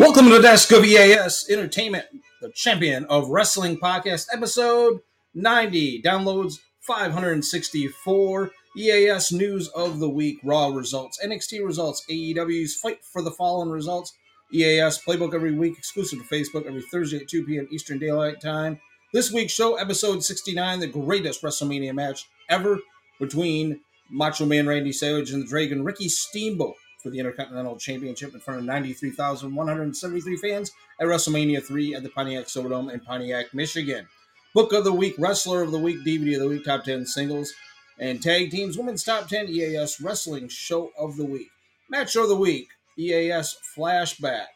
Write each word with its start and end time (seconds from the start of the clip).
Welcome 0.00 0.30
to 0.30 0.36
the 0.36 0.40
desk 0.40 0.72
of 0.72 0.82
EAS 0.82 1.44
Entertainment, 1.50 2.06
the 2.40 2.50
champion 2.52 3.04
of 3.10 3.28
wrestling 3.28 3.76
podcast, 3.76 4.28
episode 4.32 5.00
90. 5.34 6.00
Downloads 6.00 6.54
564. 6.80 8.50
EAS 8.78 9.30
news 9.30 9.68
of 9.68 9.98
the 9.98 10.08
week, 10.08 10.38
Raw 10.42 10.68
results, 10.68 11.20
NXT 11.22 11.62
results, 11.62 12.02
AEW's 12.10 12.76
Fight 12.76 13.04
for 13.04 13.20
the 13.20 13.30
Fallen 13.30 13.68
results, 13.68 14.14
EAS 14.54 15.04
playbook 15.04 15.34
every 15.34 15.52
week, 15.52 15.76
exclusive 15.76 16.20
to 16.20 16.34
Facebook 16.34 16.64
every 16.64 16.82
Thursday 16.90 17.18
at 17.18 17.28
2 17.28 17.44
p.m. 17.44 17.68
Eastern 17.70 17.98
Daylight 17.98 18.40
Time. 18.40 18.80
This 19.12 19.30
week's 19.30 19.52
show, 19.52 19.74
episode 19.76 20.24
69, 20.24 20.80
the 20.80 20.86
greatest 20.86 21.42
WrestleMania 21.42 21.92
match 21.92 22.26
ever 22.48 22.78
between 23.18 23.80
Macho 24.10 24.46
Man 24.46 24.66
Randy 24.66 24.92
Savage 24.92 25.30
and 25.30 25.42
the 25.42 25.46
Dragon 25.46 25.84
Ricky 25.84 26.08
Steamboat 26.08 26.76
for 27.02 27.10
the 27.10 27.18
Intercontinental 27.18 27.76
Championship 27.76 28.34
in 28.34 28.40
front 28.40 28.60
of 28.60 28.66
93,173 28.66 30.36
fans 30.36 30.72
at 31.00 31.06
WrestleMania 31.06 31.62
3 31.62 31.94
at 31.94 32.02
the 32.02 32.08
Pontiac 32.10 32.46
Silverdome 32.46 32.92
in 32.92 33.00
Pontiac, 33.00 33.54
Michigan. 33.54 34.06
Book 34.54 34.72
of 34.72 34.84
the 34.84 34.92
Week, 34.92 35.14
Wrestler 35.18 35.62
of 35.62 35.70
the 35.70 35.78
Week, 35.78 35.98
DVD 36.04 36.34
of 36.34 36.40
the 36.42 36.48
Week, 36.48 36.64
Top 36.64 36.84
10 36.84 37.06
Singles, 37.06 37.52
and 37.98 38.22
Tag 38.22 38.50
Teams 38.50 38.76
Women's 38.76 39.04
Top 39.04 39.28
10 39.28 39.48
EAS 39.48 40.00
Wrestling 40.00 40.48
Show 40.48 40.90
of 40.98 41.16
the 41.16 41.24
Week. 41.24 41.50
Match 41.88 42.16
of 42.16 42.28
the 42.28 42.36
Week, 42.36 42.68
EAS 42.98 43.56
Flashback, 43.76 44.46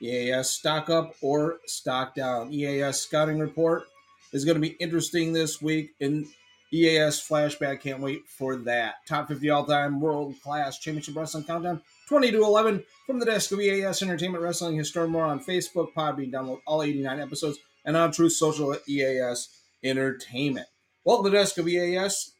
EAS 0.00 0.50
Stock 0.50 0.90
Up 0.90 1.14
or 1.20 1.58
Stock 1.66 2.14
Down. 2.14 2.52
EAS 2.52 3.00
Scouting 3.00 3.38
Report 3.38 3.84
is 4.32 4.44
going 4.44 4.54
to 4.56 4.60
be 4.60 4.76
interesting 4.80 5.32
this 5.32 5.60
week 5.62 5.90
in 6.00 6.28
EAS 6.72 7.26
Flashback. 7.26 7.80
Can't 7.80 8.00
wait 8.00 8.26
for 8.28 8.56
that. 8.56 8.96
Top 9.06 9.28
50 9.28 9.50
all 9.50 9.64
time 9.64 10.00
world 10.00 10.34
class 10.42 10.78
championship 10.78 11.16
wrestling 11.16 11.44
countdown 11.44 11.80
20 12.08 12.30
to 12.32 12.42
11 12.42 12.84
from 13.06 13.18
the 13.18 13.26
desk 13.26 13.52
of 13.52 13.60
EAS 13.60 14.02
Entertainment 14.02 14.42
Wrestling. 14.42 14.76
History 14.76 15.08
more 15.08 15.24
on 15.24 15.40
Facebook, 15.40 15.92
Podbean, 15.94 16.32
download 16.32 16.60
all 16.66 16.82
89 16.82 17.20
episodes, 17.20 17.58
and 17.84 17.96
on 17.96 18.12
Truth 18.12 18.32
Social 18.32 18.72
at 18.72 18.88
EAS 18.88 19.48
Entertainment. 19.82 20.66
Welcome 21.04 21.24
to 21.26 21.30
the 21.30 21.36
desk 21.38 21.58
of 21.58 21.68
EAS, 21.68 22.32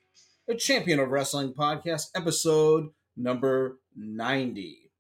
a 0.48 0.55
champion 0.55 0.98
of 1.00 1.10
wrestling 1.10 1.55
podcast, 1.55 2.08
episode 2.14 2.91
number 3.16 3.78
90. 3.97 4.91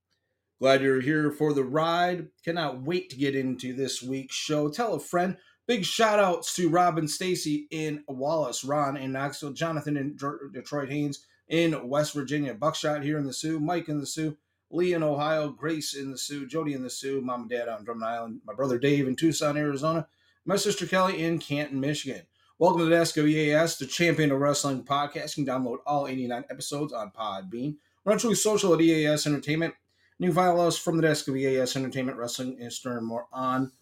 Glad 0.60 0.82
you're 0.82 1.00
here 1.00 1.30
for 1.30 1.52
the 1.52 1.64
ride. 1.64 2.28
Cannot 2.44 2.82
wait 2.82 3.10
to 3.10 3.16
get 3.16 3.36
into 3.36 3.72
this 3.72 4.02
week's 4.02 4.34
show. 4.34 4.68
Tell 4.68 4.94
a 4.94 5.00
friend. 5.00 5.36
Big 5.68 5.84
shout 5.84 6.18
outs 6.18 6.54
to 6.54 6.70
Robin 6.70 7.06
Stacy 7.06 7.68
in 7.70 8.02
Wallace, 8.08 8.64
Ron 8.64 8.96
in 8.96 9.12
Knoxville, 9.12 9.52
Jonathan 9.52 9.98
in 9.98 10.16
Detroit 10.50 10.88
Haynes 10.88 11.26
in 11.48 11.86
West 11.90 12.14
Virginia, 12.14 12.54
Buckshot 12.54 13.02
here 13.02 13.18
in 13.18 13.26
the 13.26 13.34
Sioux, 13.34 13.60
Mike 13.60 13.90
in 13.90 14.00
the 14.00 14.06
Sioux, 14.06 14.34
Lee 14.70 14.94
in 14.94 15.02
Ohio, 15.02 15.50
Grace 15.50 15.92
in 15.92 16.10
the 16.10 16.16
Sioux, 16.16 16.46
Jody 16.46 16.72
in 16.72 16.82
the 16.82 16.88
Sioux, 16.88 17.20
mom 17.20 17.42
and 17.42 17.50
dad 17.50 17.68
on 17.68 17.84
Drummond 17.84 18.10
Island, 18.10 18.40
my 18.46 18.54
brother 18.54 18.78
Dave 18.78 19.06
in 19.06 19.14
Tucson, 19.14 19.58
Arizona, 19.58 20.08
my 20.46 20.56
sister 20.56 20.86
Kelly 20.86 21.22
in 21.22 21.38
Canton, 21.38 21.80
Michigan. 21.80 22.22
Welcome 22.58 22.80
to 22.80 22.86
the 22.86 22.96
of 22.98 23.26
EAS, 23.26 23.76
the 23.76 23.84
champion 23.84 24.32
of 24.32 24.40
wrestling 24.40 24.84
podcast. 24.84 25.36
You 25.36 25.44
can 25.44 25.54
download 25.54 25.80
all 25.84 26.06
89 26.08 26.44
episodes 26.48 26.94
on 26.94 27.10
Podbean. 27.10 27.76
We're 28.06 28.12
on 28.12 28.18
Truth 28.18 28.38
Social 28.38 28.72
at 28.72 28.80
EAS 28.80 29.26
Entertainment. 29.26 29.74
You 30.18 30.28
can 30.28 30.34
follow 30.34 30.66
us 30.66 30.78
from 30.78 30.96
the 30.96 31.02
Desk 31.02 31.28
of 31.28 31.36
EAS 31.36 31.76
Entertainment 31.76 32.16
Wrestling 32.16 32.56
and 32.58 32.72
Stern 32.72 33.04
more 33.04 33.26
on 33.34 33.72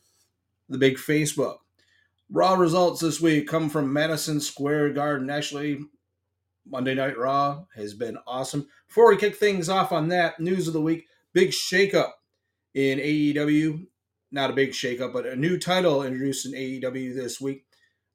the 0.69 0.79
big 0.79 0.97
Facebook. 0.97 1.59
Raw 2.31 2.55
results 2.55 3.01
this 3.01 3.21
week 3.21 3.47
come 3.47 3.69
from 3.69 3.93
Madison 3.93 4.41
Square 4.41 4.91
Garden. 4.95 5.31
Actually, 5.31 5.81
Monday 6.69 6.95
Night 6.95 7.17
Raw 7.17 7.65
has 7.77 7.95
been 7.95 8.19
awesome. 8.27 8.67
Before 8.89 9.09
we 9.09 9.17
kick 9.17 9.37
things 9.37 9.69
off 9.69 9.93
on 9.93 10.09
that, 10.09 10.41
news 10.41 10.67
of 10.67 10.73
the 10.73 10.81
week 10.81 11.07
big 11.33 11.51
shakeup 11.51 12.13
in 12.75 12.99
AEW. 12.99 13.87
Not 14.33 14.51
a 14.51 14.55
big 14.55 14.71
shakeup, 14.71 15.13
but 15.13 15.27
a 15.27 15.37
new 15.37 15.59
title 15.59 16.03
introduced 16.03 16.47
in 16.47 16.53
AEW 16.53 17.15
this 17.15 17.41
week. 17.41 17.65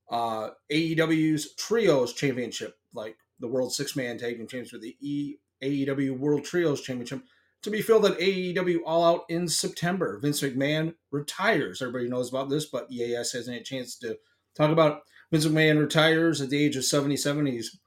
Uh, 0.10 0.50
AEW's 0.72 1.54
Trios 1.56 2.14
Championship, 2.14 2.76
like 2.94 3.16
the 3.40 3.48
World 3.48 3.74
Six 3.74 3.96
Man 3.96 4.18
Tag 4.18 4.38
Team 4.38 4.48
Championship, 4.48 4.82
the 4.82 4.98
e- 5.00 5.38
AEW 5.64 6.18
World 6.18 6.44
Trios 6.44 6.82
Championship, 6.82 7.22
to 7.64 7.70
be 7.70 7.82
filled 7.82 8.06
at 8.06 8.20
AEW 8.20 8.80
All 8.86 9.04
Out 9.04 9.26
in 9.30 9.48
September. 9.48 10.20
Vince 10.20 10.42
McMahon 10.42 10.96
retires. 11.12 11.82
Everybody 11.82 12.10
knows 12.10 12.30
about 12.30 12.50
this, 12.50 12.66
but 12.66 12.92
EAS 12.92 13.34
hasn't 13.34 13.54
had 13.54 13.62
a 13.62 13.66
chance 13.66 13.96
to 13.98 14.18
talk 14.56 14.72
about. 14.72 15.02
Vince 15.32 15.46
McMahon 15.46 15.80
retires 15.80 16.42
at 16.42 16.50
the 16.50 16.64
age 16.64 16.76
of 16.76 16.84
77. 16.84 17.46
He's 17.46 17.80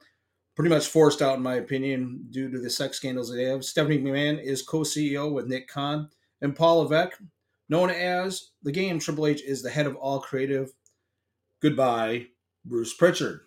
pretty 0.55 0.69
much 0.69 0.87
forced 0.87 1.21
out, 1.21 1.37
in 1.37 1.43
my 1.43 1.55
opinion, 1.55 2.25
due 2.29 2.49
to 2.49 2.59
the 2.59 2.69
sex 2.69 2.97
scandals 2.97 3.29
that 3.29 3.35
they 3.35 3.43
have. 3.43 3.65
Stephanie 3.65 3.99
McMahon 3.99 4.41
is 4.41 4.61
co 4.61 4.79
CEO 4.79 5.31
with 5.31 5.47
Nick 5.47 5.67
Khan. 5.67 6.09
And 6.41 6.55
Paul 6.55 6.83
Levesque, 6.83 7.19
known 7.69 7.89
as 7.89 8.51
the 8.63 8.71
game 8.71 8.99
Triple 8.99 9.27
H, 9.27 9.41
is 9.43 9.61
the 9.61 9.69
head 9.69 9.87
of 9.87 9.95
all 9.95 10.19
creative. 10.19 10.71
Goodbye, 11.61 12.27
Bruce 12.63 12.93
Pritchard. 12.93 13.41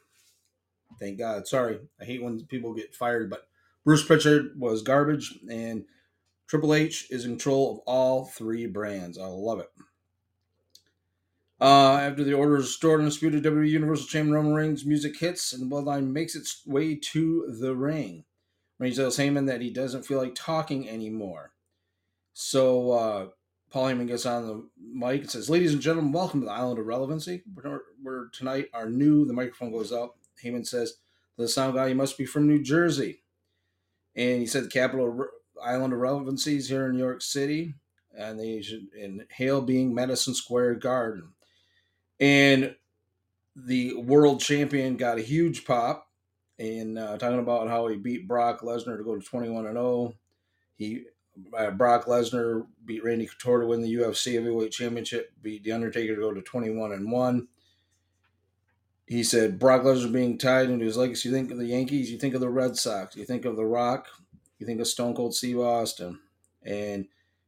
Thank 0.99 1.19
God. 1.19 1.47
Sorry, 1.47 1.79
I 2.01 2.05
hate 2.05 2.23
when 2.23 2.45
people 2.47 2.75
get 2.75 2.95
fired, 2.95 3.31
but 3.31 3.47
Bruce 3.85 4.05
Pritchard 4.05 4.53
was 4.59 4.83
garbage, 4.83 5.39
and 5.51 5.85
Triple 6.49 6.75
H 6.75 7.07
is 7.11 7.25
in 7.25 7.33
control 7.33 7.73
of 7.73 7.79
all 7.81 8.25
three 8.25 8.67
brands. 8.67 9.19
I 9.19 9.27
love 9.27 9.61
it. 9.61 9.71
Uh, 11.61 11.99
after 11.99 12.25
the 12.25 12.33
order 12.33 12.57
is 12.57 12.67
restored 12.67 13.01
and 13.01 13.09
disputed, 13.09 13.45
WWE 13.45 13.69
Universal 13.69 14.07
Champion 14.07 14.35
Roman 14.35 14.55
Reigns 14.55 14.87
music 14.87 15.19
hits 15.19 15.53
and 15.53 15.63
the 15.63 15.75
bloodline 15.75 16.13
makes 16.13 16.35
its 16.35 16.63
way 16.67 16.95
to 16.95 17.55
the 17.61 17.75
ring. 17.75 18.25
Reigns 18.79 18.97
tells 18.97 19.19
Heyman 19.19 19.47
that 19.49 19.61
he 19.61 19.71
doesn't 19.71 20.07
feel 20.07 20.19
like 20.19 20.35
talking 20.35 20.89
anymore. 20.89 21.53
So 22.33 22.93
uh, 22.93 23.27
Paul 23.71 23.87
Heyman 23.87 24.07
gets 24.07 24.25
on 24.25 24.47
the 24.47 24.69
mic 24.81 25.23
and 25.23 25.31
says, 25.31 25.51
Ladies 25.51 25.73
and 25.73 25.83
gentlemen, 25.83 26.13
welcome 26.13 26.41
to 26.41 26.47
the 26.47 26.53
Island 26.53 26.79
of 26.79 26.87
Relevancy. 26.87 27.43
We're, 28.03 28.29
tonight 28.29 28.69
are 28.73 28.89
new. 28.89 29.27
The 29.27 29.33
microphone 29.33 29.73
goes 29.73 29.93
up. 29.93 30.17
Heyman 30.43 30.67
says, 30.67 30.95
The 31.37 31.49
sound 31.49 31.75
guy, 31.75 31.89
you 31.89 31.95
must 31.97 32.17
be 32.17 32.25
from 32.25 32.47
New 32.47 32.63
Jersey. 32.63 33.25
And 34.15 34.41
he 34.41 34.47
said 34.47 34.65
the 34.65 34.69
capital 34.69 35.29
island 35.63 35.93
of 35.93 36.01
relevancies 36.01 36.69
here 36.69 36.87
in 36.87 36.93
New 36.93 36.99
York 36.99 37.23
City, 37.23 37.75
and 38.17 38.39
they 38.39 38.63
in 38.99 39.27
Hale 39.31 39.61
being 39.61 39.95
Madison 39.95 40.35
Square 40.35 40.77
Garden. 40.77 41.31
And 42.21 42.75
the 43.55 43.95
world 43.95 44.41
champion 44.41 44.97
got 44.97 45.19
a 45.19 45.23
huge 45.23 45.65
pop 45.65 46.09
in 46.59 46.99
uh, 46.99 47.17
talking 47.19 47.39
about 47.39 47.69
how 47.69 47.87
he 47.87 47.97
beat 47.97 48.27
Brock 48.27 48.61
Lesnar 48.61 48.97
to 48.97 49.05
go 49.05 49.17
to 49.17 49.25
21 49.25 49.67
and 49.67 49.77
0. 49.77 50.15
He 50.77 51.05
uh, 51.57 51.71
Brock 51.71 52.07
Lesnar 52.07 52.67
beat 52.85 53.05
Randy 53.05 53.27
Couture 53.27 53.61
to 53.61 53.67
win 53.67 53.83
the 53.83 53.95
UFC 53.95 54.35
Heavyweight 54.35 54.73
Championship, 54.73 55.33
beat 55.41 55.63
The 55.63 55.73
Undertaker 55.73 56.17
to 56.17 56.21
go 56.21 56.33
to 56.33 56.43
21 56.43 56.93
and 56.93 57.11
1. 57.11 57.49
He 59.07 59.23
said 59.23 59.59
Brock 59.59 59.83
Lesnar 59.83 60.13
being 60.13 60.37
tied 60.37 60.69
into 60.69 60.85
his 60.85 60.97
legacy. 60.97 61.29
You 61.29 61.35
think 61.35 61.51
of 61.51 61.59
the 61.59 61.67
Yankees, 61.67 62.11
you 62.11 62.19
think 62.19 62.35
of 62.35 62.41
the 62.41 62.51
Red 62.51 62.77
Sox, 62.77 63.17
you 63.17 63.25
think 63.25 63.45
of 63.45 63.57
The 63.57 63.65
Rock, 63.65 64.07
you 64.59 64.67
think 64.67 64.81
of 64.81 64.89
Stone 64.89 65.15
Cold 65.15 65.35
Steve 65.35 65.59
Austin. 65.59 66.19
And 66.63 67.07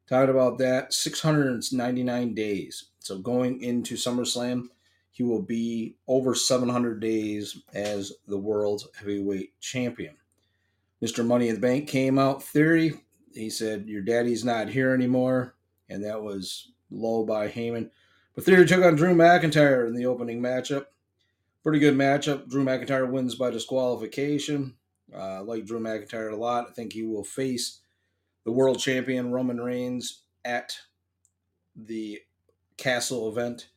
talked 0.09 0.31
about 0.31 0.59
that 0.59 0.93
699 0.93 2.35
days. 2.35 2.87
So 2.99 3.19
going 3.19 3.63
into 3.63 3.95
SummerSlam, 3.95 4.69
he 5.11 5.23
will 5.23 5.43
be 5.43 5.97
over 6.07 6.35
700 6.35 7.01
days 7.01 7.63
as 7.75 8.13
the 8.27 8.39
world's 8.39 8.87
heavyweight 8.99 9.59
champion. 9.61 10.17
Mr. 11.03 11.27
Money 11.27 11.49
in 11.49 11.55
the 11.55 11.61
Bank 11.61 11.89
came 11.89 12.19
out 12.19 12.43
theory. 12.43 13.01
He 13.35 13.51
said, 13.51 13.87
Your 13.87 14.03
daddy's 14.03 14.45
not 14.45 14.69
here 14.69 14.93
anymore. 14.95 15.55
And 15.89 16.05
that 16.05 16.23
was 16.23 16.73
low 16.91 17.25
by 17.25 17.49
Heyman. 17.49 17.91
But 18.35 18.45
Theory 18.45 18.67
took 18.67 18.85
on 18.85 18.95
Drew 18.95 19.15
McIntyre 19.15 19.87
in 19.87 19.95
the 19.95 20.07
opening 20.07 20.41
matchup. 20.41 20.87
Pretty 21.63 21.79
good 21.79 21.97
matchup. 21.97 22.49
Drew 22.49 22.65
McIntyre 22.65 23.11
wins 23.11 23.35
by 23.35 23.51
disqualification. 23.51 24.77
Uh, 25.15 25.19
I 25.19 25.39
like 25.39 25.67
Drew 25.67 25.81
McIntyre 25.81 26.33
a 26.33 26.37
lot. 26.37 26.69
I 26.69 26.73
think 26.73 26.93
he 26.93 27.03
will 27.03 27.25
face 27.25 27.81
the 28.45 28.53
world 28.53 28.79
champion 28.79 29.33
Roman 29.33 29.61
Reigns 29.61 30.23
at 30.45 30.73
the 31.77 32.21
Castle 32.77 33.29
event 33.29 33.69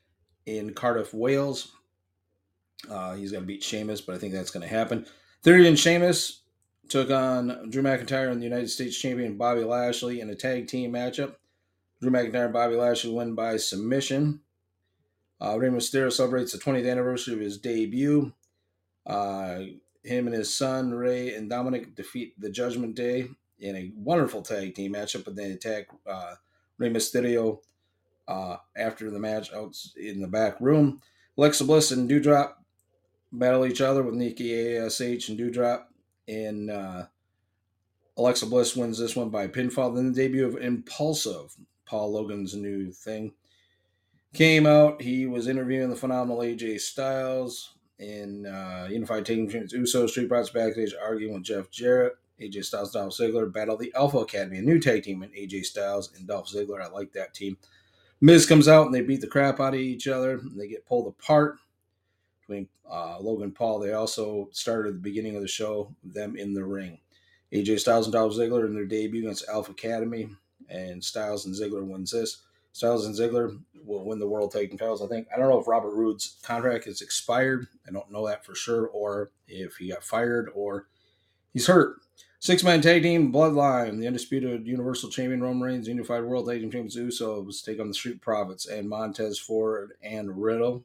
in 0.46 0.74
Cardiff, 0.74 1.14
Wales. 1.14 1.74
Uh, 2.90 3.16
he's 3.16 3.32
going 3.32 3.44
to 3.44 3.48
beat 3.48 3.64
Sheamus, 3.64 4.02
but 4.02 4.16
I 4.16 4.18
think 4.18 4.34
that's 4.34 4.52
going 4.52 4.68
to 4.68 4.74
happen. 4.74 5.06
Theory 5.42 5.68
and 5.68 5.80
Sheamus 5.80 6.42
took 6.90 7.10
on 7.10 7.70
Drew 7.70 7.82
McIntyre 7.82 8.32
and 8.32 8.42
the 8.42 8.46
United 8.46 8.70
States 8.70 8.98
champion 8.98 9.38
Bobby 9.38 9.64
Lashley 9.64 10.22
in 10.22 10.30
a 10.30 10.36
tag 10.36 10.68
team 10.68 10.94
matchup. 10.94 11.36
Drew 12.02 12.12
McIntyre 12.12 12.46
and 12.46 12.54
Bobby 12.54 12.76
Lashley 12.76 13.14
win 13.14 13.36
by 13.36 13.58
submission. 13.58 14.42
Uh, 15.42 15.58
Rey 15.58 15.70
Mysterio 15.70 16.12
celebrates 16.12 16.52
the 16.52 16.58
20th 16.58 16.90
anniversary 16.90 17.34
of 17.34 17.40
his 17.40 17.58
debut. 17.58 18.32
Uh, 19.06 19.60
him 20.04 20.28
and 20.28 20.36
his 20.36 20.54
son 20.54 20.94
Rey 20.94 21.34
and 21.34 21.50
Dominic 21.50 21.96
defeat 21.96 22.40
the 22.40 22.50
Judgment 22.50 22.96
Day 22.96 23.30
in 23.60 23.76
a 23.76 23.92
wonderful 23.96 24.42
tag 24.42 24.76
team 24.76 24.94
matchup, 24.94 25.26
but 25.26 25.36
they 25.36 25.52
attack 25.52 25.88
uh, 26.06 26.36
Rey 26.78 26.90
Mysterio 26.90 27.60
uh, 28.28 28.58
after 28.76 29.10
the 29.10 29.20
match 29.20 29.54
out 29.54 29.76
in 29.96 30.22
the 30.22 30.28
back 30.28 30.60
room. 30.60 31.02
Alexa 31.38 31.64
Bliss 31.64 31.92
and 31.92 32.10
Doudrop 32.10 32.54
battle 33.32 33.66
each 33.66 33.82
other 33.82 34.04
with 34.04 34.16
Nikki 34.16 34.78
Ash 34.78 35.00
and 35.00 35.40
Doudrop, 35.40 35.86
and 36.28 36.70
uh, 36.70 37.06
Alexa 38.18 38.46
Bliss 38.46 38.76
wins 38.76 39.00
this 39.00 39.16
one 39.16 39.30
by 39.30 39.48
pinfall. 39.48 39.96
Then 39.96 40.12
the 40.12 40.22
debut 40.22 40.46
of 40.46 40.58
Impaulsive 40.58 41.56
Paul 41.86 42.12
Logan's 42.12 42.54
new 42.54 42.92
thing. 42.92 43.34
Came 44.34 44.66
out, 44.66 45.02
he 45.02 45.28
was 45.28 45.48
interviewing 45.48 45.90
the 45.90 45.96
phenomenal 45.96 46.40
AJ 46.40 46.82
Styles 46.82 47.76
in 48.04 48.46
uh, 48.46 48.88
Unified 48.90 49.26
Team 49.26 49.48
Champions 49.48 49.74
Uso 49.74 50.08
Street 50.08 50.30
Profits 50.30 50.52
backstage, 50.52 50.94
arguing 51.02 51.34
with 51.34 51.44
Jeff 51.44 51.70
Jarrett. 51.72 52.14
AJ 52.42 52.66
Styles, 52.66 52.94
and 52.96 53.04
Dolph 53.04 53.14
Ziggler 53.14 53.52
battle 53.52 53.78
the 53.78 53.94
Alpha 53.96 54.18
Academy, 54.18 54.58
a 54.58 54.62
new 54.62 54.80
tag 54.80 55.04
team, 55.04 55.22
and 55.24 55.34
AJ 55.34 55.66
Styles 55.66 56.12
and 56.16 56.28
Dolph 56.28 56.50
Ziggler. 56.50 56.82
I 56.82 56.90
like 56.90 57.14
that 57.14 57.34
team. 57.34 57.58
Miz 58.22 58.46
comes 58.46 58.68
out 58.68 58.86
and 58.86 58.96
they 58.96 59.02
beat 59.02 59.22
the 59.22 59.28
crap 59.28 59.60
out 59.60 59.74
of 59.74 59.80
each 59.80 60.08
other. 60.08 60.40
They 60.56 60.68
get 60.68 60.86
pulled 60.86 61.08
apart 61.08 61.58
between 62.42 62.68
uh, 62.90 63.18
Logan 63.20 63.52
Paul. 63.52 63.80
They 63.80 63.94
also 63.94 64.50
started 64.52 64.90
at 64.90 64.94
the 64.96 65.00
beginning 65.00 65.36
of 65.36 65.42
the 65.42 65.48
show, 65.48 65.96
them 66.04 66.36
in 66.36 66.54
the 66.54 66.64
ring. 66.64 67.00
AJ 67.54 67.80
Styles 67.80 68.08
and 68.08 68.14
Dolph 68.14 68.34
Ziggler 68.34 68.66
in 68.66 68.74
their 68.74 68.86
debut 68.86 69.22
against 69.22 69.48
Alpha 69.48 69.72
Academy, 69.72 70.30
and 70.70 71.04
Styles 71.04 71.46
and 71.46 71.56
Ziggler 71.56 71.86
wins 71.86 72.12
this. 72.12 72.44
Styles 72.74 73.06
and 73.06 73.16
Ziggler 73.16 73.58
will 73.86 74.04
win 74.04 74.20
the 74.20 74.28
World 74.28 74.52
Tag 74.52 74.70
Team 74.70 74.78
titles. 74.78 75.02
I 75.02 75.08
think 75.08 75.28
I 75.34 75.38
don't 75.38 75.50
know 75.50 75.60
if 75.60 75.68
Robert 75.68 75.94
Roode's 75.94 76.38
contract 76.44 76.88
is 76.88 77.02
expired. 77.02 77.68
I 77.88 77.92
don't 77.92 78.12
know 78.12 78.28
that 78.28 78.44
for 78.44 78.56
sure, 78.56 78.88
or 78.88 79.32
if 79.48 79.78
he 79.78 79.90
got 79.90 80.04
fired 80.04 80.50
or 80.54 80.88
he's 81.54 81.68
hurt. 81.68 81.98
Six 82.40 82.62
man 82.62 82.82
tag 82.82 83.04
team 83.04 83.32
Bloodline, 83.32 84.00
the 84.00 84.08
undisputed 84.08 84.68
Universal 84.68 85.12
Champion 85.12 85.42
Roman 85.42 85.62
Reigns, 85.62 85.88
Unified 85.88 86.26
World 86.26 86.50
Tag 86.50 86.60
Team 86.60 86.72
Champions 86.72 86.98
Usos 86.98 87.64
take 87.64 87.80
on 87.80 87.88
the 87.88 87.94
Street 87.94 88.20
Profits 88.22 88.66
and 88.66 88.90
Montez 88.90 89.40
Ford 89.40 89.94
and 90.04 90.42
Riddle. 90.42 90.84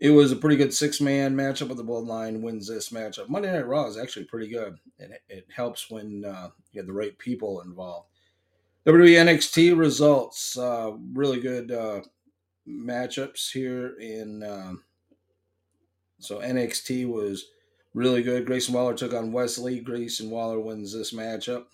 It 0.00 0.10
was 0.10 0.32
a 0.32 0.36
pretty 0.36 0.56
good 0.56 0.74
six 0.74 1.00
man 1.00 1.34
matchup, 1.34 1.68
but 1.68 1.78
the 1.78 1.84
Bloodline 1.84 2.42
wins 2.42 2.66
this 2.66 2.90
matchup. 2.90 3.28
Monday 3.28 3.50
Night 3.52 3.66
Raw 3.66 3.86
is 3.86 3.96
actually 3.96 4.24
pretty 4.24 4.48
good. 4.48 4.78
It, 4.98 5.22
it 5.28 5.46
helps 5.54 5.90
when 5.90 6.24
uh, 6.26 6.50
you 6.72 6.80
have 6.80 6.86
the 6.86 6.92
right 6.92 7.16
people 7.16 7.62
involved. 7.62 8.09
WWE 8.86 9.16
NXT 9.16 9.78
results. 9.78 10.56
Uh, 10.56 10.92
really 11.12 11.38
good 11.38 11.70
uh, 11.70 12.00
matchups 12.66 13.52
here 13.52 13.94
in. 13.98 14.42
Um, 14.42 14.84
so 16.18 16.38
NXT 16.38 17.06
was 17.06 17.46
really 17.92 18.22
good. 18.22 18.46
Grayson 18.46 18.74
Waller 18.74 18.94
took 18.94 19.12
on 19.12 19.32
Wes 19.32 19.58
Lee. 19.58 19.80
Grayson 19.80 20.30
Waller 20.30 20.58
wins 20.58 20.94
this 20.94 21.12
matchup. 21.12 21.64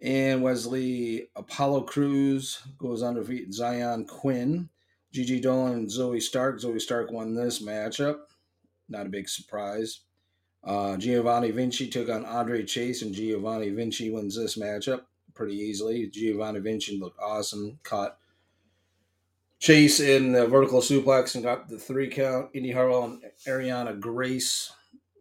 And 0.00 0.42
Wes 0.42 0.66
Lee 0.66 1.28
Apollo 1.34 1.82
Crews 1.82 2.60
goes 2.78 3.02
on 3.02 3.14
to 3.14 3.22
defeat 3.22 3.50
Xyon 3.50 4.06
Quinn. 4.06 4.68
Gigi 5.12 5.40
Dolin 5.40 5.72
and 5.72 5.88
Zoey 5.88 6.22
Stark. 6.22 6.60
Zoey 6.60 6.80
Stark 6.80 7.10
won 7.10 7.34
this 7.34 7.60
matchup. 7.60 8.18
Not 8.88 9.06
a 9.06 9.10
big 9.10 9.28
surprise. 9.28 10.00
Uh, 10.62 10.96
Giovanni 10.96 11.50
Vinci 11.50 11.88
took 11.88 12.08
on 12.08 12.24
Andre 12.24 12.64
Chase, 12.64 13.02
and 13.02 13.14
Giovanni 13.14 13.70
Vinci 13.70 14.10
wins 14.10 14.36
this 14.36 14.56
matchup 14.56 15.02
pretty 15.34 15.56
easily. 15.56 16.06
Giovanni 16.06 16.60
Vinci 16.60 16.98
looked 16.98 17.20
awesome. 17.20 17.78
Caught 17.82 18.16
Chase 19.58 20.00
in 20.00 20.32
the 20.32 20.46
vertical 20.46 20.80
suplex 20.80 21.34
and 21.34 21.44
got 21.44 21.68
the 21.68 21.78
three 21.78 22.08
count. 22.08 22.50
Indi 22.52 22.70
Hartwell 22.70 23.04
and 23.04 23.22
Arianna 23.46 23.98
Grace. 23.98 24.72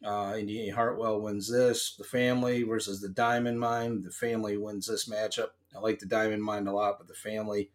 Uh, 0.03 0.35
Indi 0.37 0.69
Hartwell 0.69 1.21
wins 1.21 1.49
this. 1.49 1.95
The 1.97 2.03
family 2.03 2.63
versus 2.63 2.99
the 2.99 3.09
Diamond 3.09 3.59
Mine. 3.59 4.01
The 4.01 4.11
family 4.11 4.57
wins 4.57 4.87
this 4.87 5.07
matchup. 5.07 5.51
I 5.75 5.79
like 5.79 5.99
the 5.99 6.05
Diamond 6.05 6.43
Mine 6.43 6.67
a 6.67 6.73
lot, 6.73 6.97
but 6.97 7.07
the 7.07 7.13
family 7.13 7.71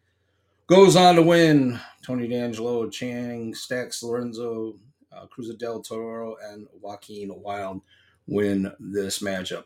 goes 0.67 0.95
on 0.95 1.15
to 1.15 1.23
win. 1.23 1.79
Tony 2.05 2.27
D'Angelo, 2.27 2.87
Channing, 2.87 3.55
Stacks 3.55 4.03
Lorenzo, 4.03 4.75
uh, 5.11 5.25
Cruz 5.25 5.53
del 5.55 5.81
Toro, 5.81 6.35
and 6.43 6.67
Joaquin 6.79 7.31
Wilde 7.41 7.81
win 8.27 8.71
this 8.79 9.19
matchup. 9.19 9.63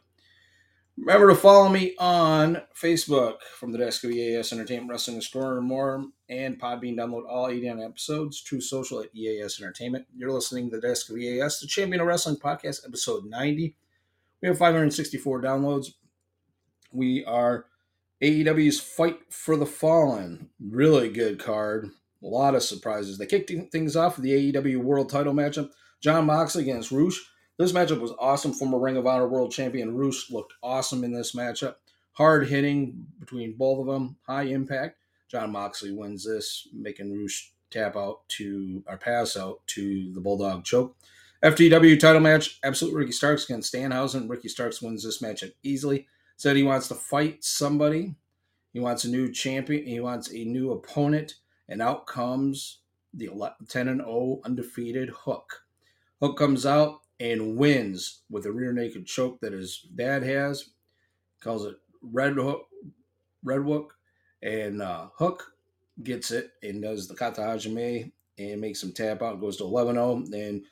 Remember 0.95 1.29
to 1.29 1.35
follow 1.35 1.69
me 1.69 1.95
on 1.97 2.61
Facebook 2.79 3.41
from 3.57 3.71
the 3.71 3.79
desk 3.79 4.03
of 4.03 4.11
EAS 4.11 4.53
Entertainment 4.53 4.91
Wrestling 4.91 5.17
Explorer 5.17 5.57
and 5.57 5.67
more, 5.67 6.05
and 6.29 6.61
Podbean. 6.61 6.95
Download 6.95 7.27
all 7.27 7.49
89 7.49 7.81
episodes. 7.81 8.41
Truth 8.41 8.65
Social 8.65 8.99
at 9.01 9.13
EAS 9.15 9.59
Entertainment. 9.59 10.05
You're 10.15 10.31
listening 10.31 10.69
to 10.69 10.75
the 10.75 10.87
desk 10.87 11.09
of 11.09 11.17
EAS, 11.17 11.59
the 11.59 11.67
Champion 11.67 11.99
of 11.99 12.07
Wrestling 12.07 12.37
podcast, 12.37 12.85
episode 12.85 13.25
90. 13.25 13.75
We 14.41 14.47
have 14.47 14.57
564 14.57 15.41
downloads. 15.41 15.87
We 16.91 17.25
are 17.25 17.65
AEW's 18.21 18.79
Fight 18.79 19.19
for 19.31 19.57
the 19.57 19.65
Fallen. 19.65 20.49
Really 20.59 21.09
good 21.09 21.39
card. 21.39 21.89
A 22.23 22.27
lot 22.27 22.53
of 22.53 22.61
surprises. 22.61 23.17
They 23.17 23.25
kicked 23.25 23.51
things 23.71 23.95
off 23.95 24.17
with 24.17 24.25
the 24.25 24.53
AEW 24.53 24.77
World 24.77 25.09
Title 25.09 25.33
matchup. 25.33 25.71
Jon 26.01 26.25
Moxley 26.25 26.63
against 26.63 26.91
Rush. 26.91 27.19
This 27.57 27.71
matchup 27.71 27.99
was 27.99 28.13
awesome. 28.19 28.53
Former 28.53 28.79
Ring 28.79 28.97
of 28.97 29.05
Honor 29.05 29.27
World 29.27 29.51
Champion 29.51 29.95
Rush 29.95 30.31
looked 30.31 30.53
awesome 30.63 31.03
in 31.03 31.13
this 31.13 31.33
matchup. 31.33 31.75
Hard 32.13 32.47
hitting 32.47 33.05
between 33.19 33.53
both 33.53 33.79
of 33.79 33.87
them, 33.87 34.17
high 34.25 34.43
impact. 34.43 34.97
Jon 35.29 35.51
Moxley 35.51 35.91
wins 35.91 36.25
this, 36.25 36.67
making 36.73 37.19
Rush 37.19 37.51
tap 37.69 37.95
out 37.95 38.27
to 38.29 38.83
or 38.87 38.97
pass 38.97 39.35
out 39.35 39.65
to 39.67 40.11
the 40.13 40.21
Bulldog 40.21 40.63
choke. 40.63 40.95
FTW 41.43 41.99
title 41.99 42.21
match, 42.21 42.59
Absolute 42.63 42.95
Ricky 42.95 43.11
Starks 43.11 43.45
against 43.45 43.73
Danhausen. 43.73 44.29
Ricky 44.29 44.47
Starks 44.47 44.81
wins 44.81 45.03
this 45.03 45.21
matchup 45.21 45.51
easily. 45.61 46.07
Said 46.37 46.55
he 46.55 46.63
wants 46.63 46.87
to 46.87 46.95
fight 46.95 47.43
somebody. 47.43 48.15
He 48.71 48.79
wants 48.79 49.03
a 49.03 49.09
new 49.09 49.31
champion. 49.31 49.85
He 49.85 49.99
wants 49.99 50.31
a 50.31 50.45
new 50.45 50.71
opponent. 50.71 51.35
And 51.67 51.81
out 51.81 52.07
comes 52.07 52.79
the 53.13 53.29
10 53.67 53.87
and 53.87 54.01
0 54.01 54.39
undefeated 54.43 55.09
Hook. 55.09 55.63
Hook 56.21 56.37
comes 56.37 56.65
out, 56.65 57.01
and 57.19 57.57
wins 57.57 58.21
with 58.29 58.45
a 58.45 58.51
rear 58.51 58.73
naked 58.73 59.05
choke 59.05 59.39
that 59.41 59.53
his 59.53 59.85
dad 59.95 60.23
has. 60.23 60.69
Calls 61.41 61.65
it 61.65 61.75
red 62.01 62.33
hook, 62.33 62.67
red 63.43 63.61
hook, 63.61 63.95
and 64.41 64.81
uh, 64.81 65.07
Hook 65.15 65.53
gets 66.01 66.31
it 66.31 66.51
and 66.61 66.81
does 66.81 67.07
the 67.07 67.15
kata 67.15 67.41
hajime 67.41 68.11
and 68.37 68.61
makes 68.61 68.83
him 68.83 68.91
tap 68.91 69.21
out. 69.21 69.39
Goes 69.39 69.57
to 69.57 69.63
11-0. 69.63 70.33
And 70.33 70.63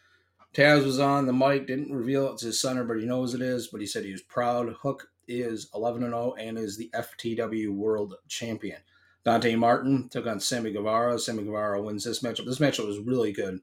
Taz 0.54 0.84
was 0.84 1.00
on 1.00 1.26
the 1.26 1.34
mic, 1.34 1.68
didn't 1.68 1.94
reveal 1.94 2.32
it's 2.34 2.42
his 2.42 2.60
son, 2.60 2.86
but 2.88 3.00
he 3.00 3.06
knows 3.06 3.34
it 3.34 3.42
is. 3.42 3.68
But 3.68 3.82
he 3.82 3.88
said 3.88 4.04
he 4.04 4.12
was 4.12 4.22
proud. 4.22 4.74
Hook 4.82 5.10
is 5.28 5.70
11-0 5.74 6.34
and 6.38 6.58
is 6.58 6.78
the 6.78 6.90
FTW 6.94 7.70
World 7.70 8.16
Champion. 8.28 8.80
Dante 9.24 9.56
Martin 9.56 10.10
took 10.10 10.26
on 10.26 10.40
Sammy 10.40 10.72
Guevara. 10.72 11.20
Sammy 11.20 11.44
Guevara 11.44 11.82
wins 11.82 12.04
this 12.04 12.22
matchup. 12.22 12.46
This 12.46 12.60
matchup 12.60 12.88
was 12.88 13.00
really 13.00 13.32
good. 13.32 13.62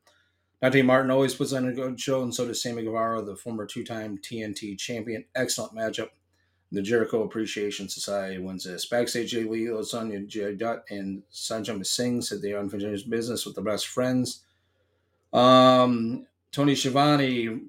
Dante 0.61 0.83
Martin 0.83 1.11
always 1.11 1.35
puts 1.35 1.53
on 1.53 1.69
a 1.69 1.73
good 1.73 2.01
show, 2.01 2.23
and 2.23 2.35
so 2.35 2.47
does 2.47 2.63
Sammy 2.63 2.83
Guevara, 2.83 3.23
the 3.23 3.37
former 3.37 3.65
two 3.65 3.85
time 3.85 4.19
TNT 4.19 4.77
champion. 4.79 5.25
Excellent 5.35 5.75
matchup. 5.75 6.11
The 6.71 6.83
Jericho 6.83 7.23
Appreciation 7.23 7.89
Society 7.89 8.39
wins 8.39 8.65
this. 8.65 8.85
Backstage, 8.85 9.31
Jay 9.31 9.45
Leo, 9.45 9.81
Sonjay 9.81 10.59
Dutt, 10.59 10.85
and 10.91 11.23
Sanjay 11.33 11.87
Singh 11.87 12.21
said 12.21 12.43
they 12.43 12.53
are 12.53 12.61
unfinished 12.61 13.09
business 13.09 13.47
with 13.47 13.55
the 13.55 13.63
best 13.63 13.87
friends. 13.87 14.45
Um, 15.33 16.27
Tony 16.53 16.75
Schiavone 16.75 17.61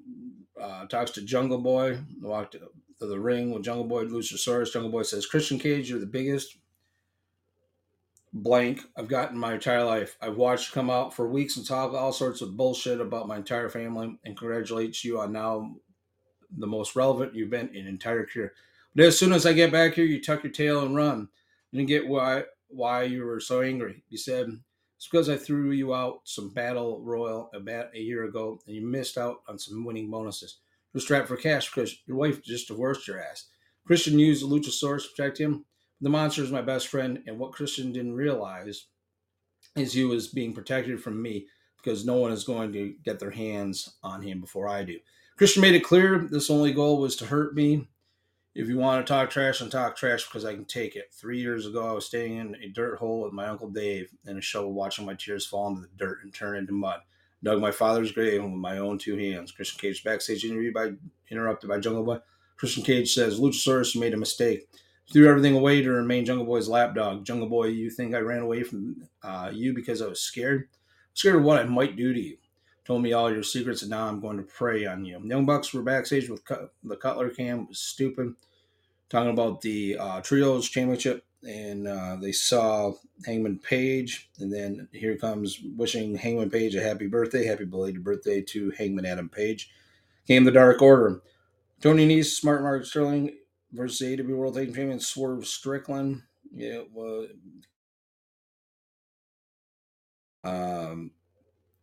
uh, 0.60 0.86
talks 0.86 1.12
to 1.12 1.22
Jungle 1.22 1.58
Boy, 1.58 1.98
walked 2.20 2.52
to 2.52 3.06
the 3.06 3.18
ring 3.18 3.52
with 3.52 3.64
Jungle 3.64 3.84
Boy, 3.86 4.04
Luchasaurus. 4.04 4.72
Jungle 4.72 4.90
Boy 4.90 5.02
says, 5.02 5.26
Christian 5.26 5.58
Cage, 5.58 5.88
you're 5.88 5.98
the 5.98 6.06
biggest 6.06 6.58
blank 8.32 8.82
I've 8.96 9.08
gotten 9.08 9.36
my 9.36 9.54
entire 9.54 9.84
life. 9.84 10.16
I've 10.20 10.36
watched 10.36 10.72
come 10.72 10.90
out 10.90 11.14
for 11.14 11.28
weeks 11.28 11.56
and 11.56 11.66
talk 11.66 11.92
all 11.92 12.12
sorts 12.12 12.40
of 12.40 12.56
bullshit 12.56 13.00
about 13.00 13.28
my 13.28 13.36
entire 13.36 13.68
family 13.68 14.18
and 14.24 14.36
congratulate 14.36 15.02
you 15.02 15.20
on 15.20 15.32
now 15.32 15.74
the 16.56 16.66
most 16.66 16.96
relevant 16.96 17.34
you've 17.34 17.50
been 17.50 17.74
in 17.74 17.86
entire 17.86 18.26
career. 18.26 18.52
But 18.94 19.06
as 19.06 19.18
soon 19.18 19.32
as 19.32 19.46
I 19.46 19.52
get 19.52 19.72
back 19.72 19.94
here, 19.94 20.04
you 20.04 20.20
tuck 20.20 20.42
your 20.42 20.52
tail 20.52 20.84
and 20.84 20.96
run. 20.96 21.28
You 21.70 21.78
didn't 21.78 21.88
get 21.88 22.08
why 22.08 22.44
why 22.68 23.02
you 23.02 23.24
were 23.24 23.40
so 23.40 23.62
angry. 23.62 24.04
You 24.08 24.18
said 24.18 24.48
it's 24.96 25.08
because 25.08 25.28
I 25.28 25.36
threw 25.36 25.70
you 25.72 25.94
out 25.94 26.20
some 26.24 26.50
battle 26.50 27.00
royal 27.02 27.50
about 27.54 27.94
a 27.94 28.00
year 28.00 28.24
ago 28.24 28.60
and 28.66 28.76
you 28.76 28.82
missed 28.82 29.18
out 29.18 29.38
on 29.48 29.58
some 29.58 29.84
winning 29.84 30.10
bonuses. 30.10 30.58
You're 30.92 31.00
strapped 31.00 31.28
for 31.28 31.36
cash 31.36 31.72
because 31.72 31.96
your 32.06 32.16
wife 32.16 32.42
just 32.42 32.68
divorced 32.68 33.08
your 33.08 33.20
ass. 33.20 33.46
Christian 33.86 34.18
used 34.18 34.42
the 34.42 34.48
Luchasaurus 34.48 35.02
to 35.02 35.08
protect 35.16 35.38
him 35.38 35.64
the 36.00 36.10
monster 36.10 36.42
is 36.42 36.50
my 36.50 36.62
best 36.62 36.88
friend, 36.88 37.22
and 37.26 37.38
what 37.38 37.52
Christian 37.52 37.92
didn't 37.92 38.14
realize 38.14 38.86
is 39.76 39.92
he 39.92 40.04
was 40.04 40.28
being 40.28 40.54
protected 40.54 41.02
from 41.02 41.20
me 41.20 41.46
because 41.76 42.04
no 42.04 42.16
one 42.16 42.32
is 42.32 42.44
going 42.44 42.72
to 42.72 42.94
get 43.04 43.18
their 43.18 43.30
hands 43.30 43.96
on 44.02 44.22
him 44.22 44.40
before 44.40 44.68
I 44.68 44.82
do. 44.84 44.98
Christian 45.36 45.62
made 45.62 45.74
it 45.74 45.84
clear 45.84 46.18
this 46.18 46.50
only 46.50 46.72
goal 46.72 46.98
was 46.98 47.16
to 47.16 47.26
hurt 47.26 47.54
me. 47.54 47.88
If 48.54 48.68
you 48.68 48.78
want 48.78 49.06
to 49.06 49.10
talk 49.10 49.30
trash, 49.30 49.60
and 49.60 49.70
talk 49.70 49.96
trash 49.96 50.24
because 50.24 50.44
I 50.44 50.54
can 50.54 50.64
take 50.64 50.96
it. 50.96 51.10
Three 51.12 51.40
years 51.40 51.66
ago, 51.66 51.88
I 51.88 51.92
was 51.92 52.06
staying 52.06 52.36
in 52.36 52.56
a 52.56 52.68
dirt 52.68 52.98
hole 52.98 53.22
with 53.22 53.32
my 53.32 53.46
uncle 53.46 53.70
Dave 53.70 54.10
in 54.26 54.36
a 54.36 54.40
shovel, 54.40 54.72
watching 54.72 55.06
my 55.06 55.14
tears 55.14 55.46
fall 55.46 55.68
into 55.68 55.82
the 55.82 55.88
dirt 55.96 56.18
and 56.24 56.34
turn 56.34 56.56
into 56.56 56.72
mud. 56.72 57.00
Dug 57.42 57.60
my 57.60 57.70
father's 57.70 58.12
grave 58.12 58.42
with 58.42 58.52
my 58.52 58.78
own 58.78 58.98
two 58.98 59.16
hands. 59.16 59.52
Christian 59.52 59.78
Cage 59.80 60.02
backstage 60.02 60.44
interview 60.44 60.72
by 60.72 60.92
interrupted 61.30 61.70
by 61.70 61.78
Jungle 61.78 62.04
Boy. 62.04 62.18
Christian 62.56 62.82
Cage 62.82 63.14
says, 63.14 63.40
Luchasaurus, 63.40 63.94
you 63.94 64.00
made 64.00 64.12
a 64.12 64.18
mistake 64.18 64.68
threw 65.12 65.28
everything 65.28 65.56
away 65.56 65.82
to 65.82 65.90
remain 65.90 66.24
Jungle 66.24 66.46
Boy's 66.46 66.68
lapdog. 66.68 67.24
Jungle 67.24 67.48
Boy, 67.48 67.66
you 67.66 67.90
think 67.90 68.14
I 68.14 68.18
ran 68.18 68.42
away 68.42 68.62
from 68.62 68.96
uh, 69.22 69.50
you 69.52 69.74
because 69.74 70.00
I 70.02 70.06
was 70.06 70.20
scared? 70.20 70.68
scared 71.14 71.36
of 71.36 71.42
what 71.42 71.58
I 71.58 71.64
might 71.64 71.96
do 71.96 72.12
to 72.14 72.20
you. 72.20 72.36
Told 72.84 73.02
me 73.02 73.12
all 73.12 73.32
your 73.32 73.42
secrets, 73.42 73.82
and 73.82 73.90
now 73.90 74.06
I'm 74.06 74.20
going 74.20 74.36
to 74.38 74.42
prey 74.42 74.86
on 74.86 75.04
you. 75.04 75.20
Young 75.24 75.46
Bucks 75.46 75.72
were 75.72 75.82
backstage 75.82 76.28
with 76.28 76.42
the 76.82 76.96
Cutler 76.96 77.30
cam. 77.30 77.68
was 77.68 77.78
stupid. 77.78 78.34
Talking 79.08 79.30
about 79.32 79.60
the 79.60 79.96
uh, 79.98 80.20
Trios 80.22 80.68
Championship. 80.68 81.24
and 81.42 81.88
uh, 81.88 82.16
they 82.20 82.32
saw 82.32 82.92
Hangman 83.26 83.58
Page, 83.58 84.30
and 84.38 84.52
then 84.52 84.88
here 84.92 85.16
comes 85.16 85.60
wishing 85.76 86.14
Hangman 86.14 86.50
Page 86.50 86.74
a 86.74 86.82
happy 86.82 87.06
birthday, 87.06 87.44
happy 87.44 87.64
belated 87.64 88.04
birthday 88.04 88.40
to 88.42 88.70
Hangman 88.72 89.06
Adam 89.06 89.28
Page. 89.28 89.70
Came 90.26 90.44
the 90.44 90.50
Dark 90.50 90.82
Order. 90.82 91.22
Tony 91.80 92.06
Nese, 92.06 92.26
Smart 92.26 92.62
Mark 92.62 92.84
Sterling 92.84 93.36
versus 93.72 94.00
AEW 94.00 94.36
World 94.36 94.54
Tag 94.54 94.74
Champion 94.74 95.00
Swerve 95.00 95.46
Strickland. 95.46 96.22
It 96.54 96.90
was. 96.92 97.28
Um, 100.42 101.12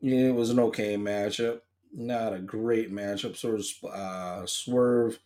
it 0.01 0.33
was 0.33 0.49
an 0.49 0.59
okay 0.59 0.95
matchup. 0.97 1.61
Not 1.93 2.33
a 2.33 2.39
great 2.39 2.91
matchup. 2.91 3.35
Sort 3.37 3.59
of 3.59 3.91
uh, 3.91 4.45
Swerve 4.45 5.19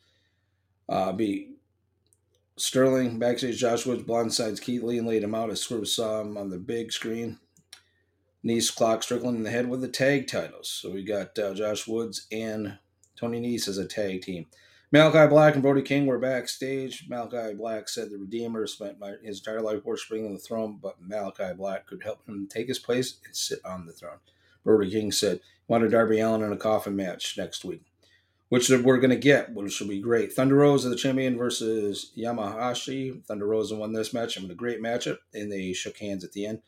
uh, 0.87 1.11
beat 1.13 1.57
Sterling 2.57 3.17
backstage. 3.17 3.57
Josh 3.57 3.85
Woods 3.85 4.03
blindsides 4.03 4.61
Keith 4.61 4.83
Lee 4.83 4.97
and 4.97 5.07
laid 5.07 5.23
him 5.23 5.33
out 5.33 5.49
as 5.49 5.61
Swerve 5.61 5.87
saw 5.87 6.21
him 6.21 6.37
on 6.37 6.49
the 6.49 6.59
big 6.59 6.91
screen. 6.91 7.39
Nese 8.45 8.73
clock 8.75 9.03
Strickland 9.03 9.37
in 9.37 9.43
the 9.43 9.51
head 9.51 9.69
with 9.69 9.81
the 9.81 9.87
tag 9.87 10.27
titles. 10.27 10.69
So 10.69 10.91
we 10.91 11.03
got 11.03 11.37
uh, 11.37 11.53
Josh 11.53 11.87
Woods 11.87 12.27
and 12.31 12.77
Tony 13.15 13.39
Nese 13.39 13.67
as 13.67 13.77
a 13.77 13.85
tag 13.85 14.21
team. 14.21 14.47
Malachi 14.93 15.29
Black 15.29 15.53
and 15.53 15.63
Brody 15.63 15.81
King 15.81 16.05
were 16.05 16.19
backstage. 16.19 17.05
Malachi 17.07 17.53
Black 17.53 17.87
said 17.87 18.09
the 18.09 18.17
Redeemer 18.17 18.67
spent 18.67 18.97
his 19.23 19.37
entire 19.37 19.61
life 19.61 19.85
worshiping 19.85 20.33
the 20.33 20.39
throne, 20.39 20.79
but 20.81 21.01
Malachi 21.01 21.53
Black 21.55 21.87
could 21.87 22.03
help 22.03 22.27
him 22.27 22.47
take 22.47 22.67
his 22.67 22.79
place 22.79 23.19
and 23.25 23.33
sit 23.33 23.59
on 23.63 23.85
the 23.85 23.93
throne. 23.93 24.19
Brody 24.65 24.91
King 24.91 25.11
said, 25.13 25.39
wanted 25.67 25.91
Darby 25.91 26.19
Allin 26.19 26.43
in 26.43 26.51
a 26.51 26.57
coffin 26.57 26.95
match 26.95 27.37
next 27.37 27.63
week, 27.63 27.83
which 28.49 28.69
we're 28.69 28.97
going 28.97 29.09
to 29.11 29.15
get, 29.15 29.53
which 29.53 29.79
will 29.79 29.87
be 29.87 30.01
great. 30.01 30.33
Thunder 30.33 30.55
Rosa, 30.55 30.89
the 30.89 30.97
champion, 30.97 31.37
versus 31.37 32.11
Yamashita. 32.17 33.23
Thunder 33.25 33.47
Rosa 33.47 33.77
won 33.77 33.93
this 33.93 34.13
match. 34.13 34.37
I 34.37 34.41
mean, 34.41 34.51
a 34.51 34.55
great 34.55 34.81
matchup, 34.81 35.19
and 35.33 35.49
they 35.49 35.71
shook 35.71 35.97
hands 35.97 36.25
at 36.25 36.33
the 36.33 36.45
end. 36.45 36.61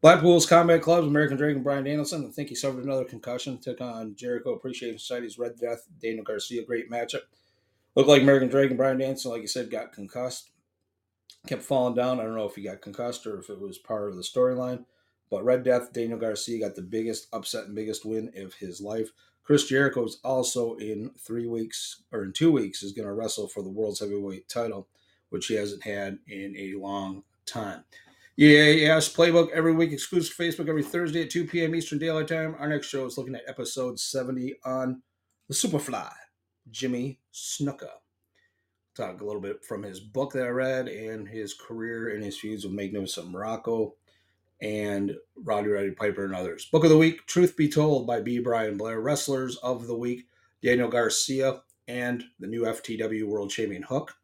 Blackpool's 0.00 0.46
Combat 0.46 0.82
Clubs, 0.82 1.06
American 1.06 1.36
Dragon, 1.36 1.62
Bryan 1.62 1.84
Danielson. 1.84 2.26
I 2.26 2.32
think 2.32 2.48
he 2.48 2.56
suffered 2.56 2.84
another 2.84 3.04
concussion. 3.04 3.58
Took 3.58 3.80
on 3.80 4.16
Jericho 4.16 4.52
Appreciation 4.52 4.98
Society's 4.98 5.38
Red 5.38 5.58
Death, 5.58 5.86
Daniel 6.02 6.24
Garcia. 6.24 6.64
Great 6.64 6.90
matchup. 6.90 7.22
Looked 7.98 8.10
like 8.10 8.22
American 8.22 8.48
Dragon, 8.48 8.76
Bryan 8.76 8.96
Danielson, 8.96 9.32
like 9.32 9.42
you 9.42 9.48
said, 9.48 9.72
got 9.72 9.92
concussed. 9.92 10.52
Kept 11.48 11.64
falling 11.64 11.96
down. 11.96 12.20
I 12.20 12.22
don't 12.22 12.36
know 12.36 12.46
if 12.46 12.54
he 12.54 12.62
got 12.62 12.80
concussed 12.80 13.26
or 13.26 13.40
if 13.40 13.50
it 13.50 13.58
was 13.58 13.76
part 13.76 14.08
of 14.08 14.14
the 14.14 14.22
storyline. 14.22 14.84
But 15.32 15.44
Red 15.44 15.64
Death, 15.64 15.92
Daniel 15.92 16.16
Garcia 16.16 16.60
got 16.60 16.76
the 16.76 16.82
biggest 16.82 17.26
upset 17.32 17.64
and 17.64 17.74
biggest 17.74 18.04
win 18.04 18.30
of 18.36 18.54
his 18.54 18.80
life. 18.80 19.10
Chris 19.42 19.64
Jericho 19.66 20.04
is 20.04 20.20
also 20.22 20.76
in 20.76 21.10
three 21.18 21.48
weeks 21.48 22.04
or 22.12 22.22
in 22.22 22.32
two 22.32 22.52
weeks 22.52 22.84
is 22.84 22.92
going 22.92 23.08
to 23.08 23.12
wrestle 23.12 23.48
for 23.48 23.64
the 23.64 23.68
world's 23.68 23.98
heavyweight 23.98 24.48
title, 24.48 24.86
which 25.30 25.48
he 25.48 25.54
hasn't 25.54 25.82
had 25.82 26.20
in 26.28 26.54
a 26.56 26.74
long 26.74 27.24
time. 27.46 27.82
Yes, 28.36 29.12
playbook 29.12 29.50
every 29.50 29.72
week, 29.72 29.90
exclusive 29.90 30.36
Facebook 30.36 30.68
every 30.68 30.84
Thursday 30.84 31.22
at 31.22 31.30
2 31.30 31.46
p.m. 31.48 31.74
Eastern 31.74 31.98
Daylight 31.98 32.28
Time. 32.28 32.54
Our 32.60 32.68
next 32.68 32.86
show 32.86 33.06
is 33.06 33.18
looking 33.18 33.34
at 33.34 33.42
episode 33.48 33.98
70 33.98 34.54
on 34.64 35.02
the 35.48 35.54
Superfly. 35.54 36.12
Jimmy 36.70 37.20
Snuka. 37.32 37.90
Talk 38.96 39.20
a 39.20 39.24
little 39.24 39.40
bit 39.40 39.64
from 39.64 39.82
his 39.82 40.00
book 40.00 40.32
that 40.32 40.46
I 40.46 40.48
read 40.48 40.88
and 40.88 41.28
his 41.28 41.54
career 41.54 42.08
and 42.08 42.24
his 42.24 42.38
feuds 42.38 42.64
with 42.64 42.74
Magnificent 42.74 43.32
Muraco 43.32 43.92
and 44.60 45.14
Roddy 45.36 45.68
Roddy 45.68 45.92
Piper 45.92 46.24
and 46.24 46.34
others. 46.34 46.66
Book 46.72 46.84
of 46.84 46.90
the 46.90 46.98
Week, 46.98 47.24
Truth 47.26 47.56
Be 47.56 47.68
Told 47.68 48.06
by 48.06 48.20
B. 48.20 48.40
Brian 48.40 48.76
Blair. 48.76 49.00
Wrestlers 49.00 49.56
of 49.58 49.86
the 49.86 49.96
Week, 49.96 50.26
Daniel 50.62 50.88
Garcia 50.88 51.62
and 51.86 52.24
the 52.40 52.48
new 52.48 52.62
FTW 52.62 53.24
World 53.24 53.50
Champion 53.50 53.82
Hook. 53.84 54.14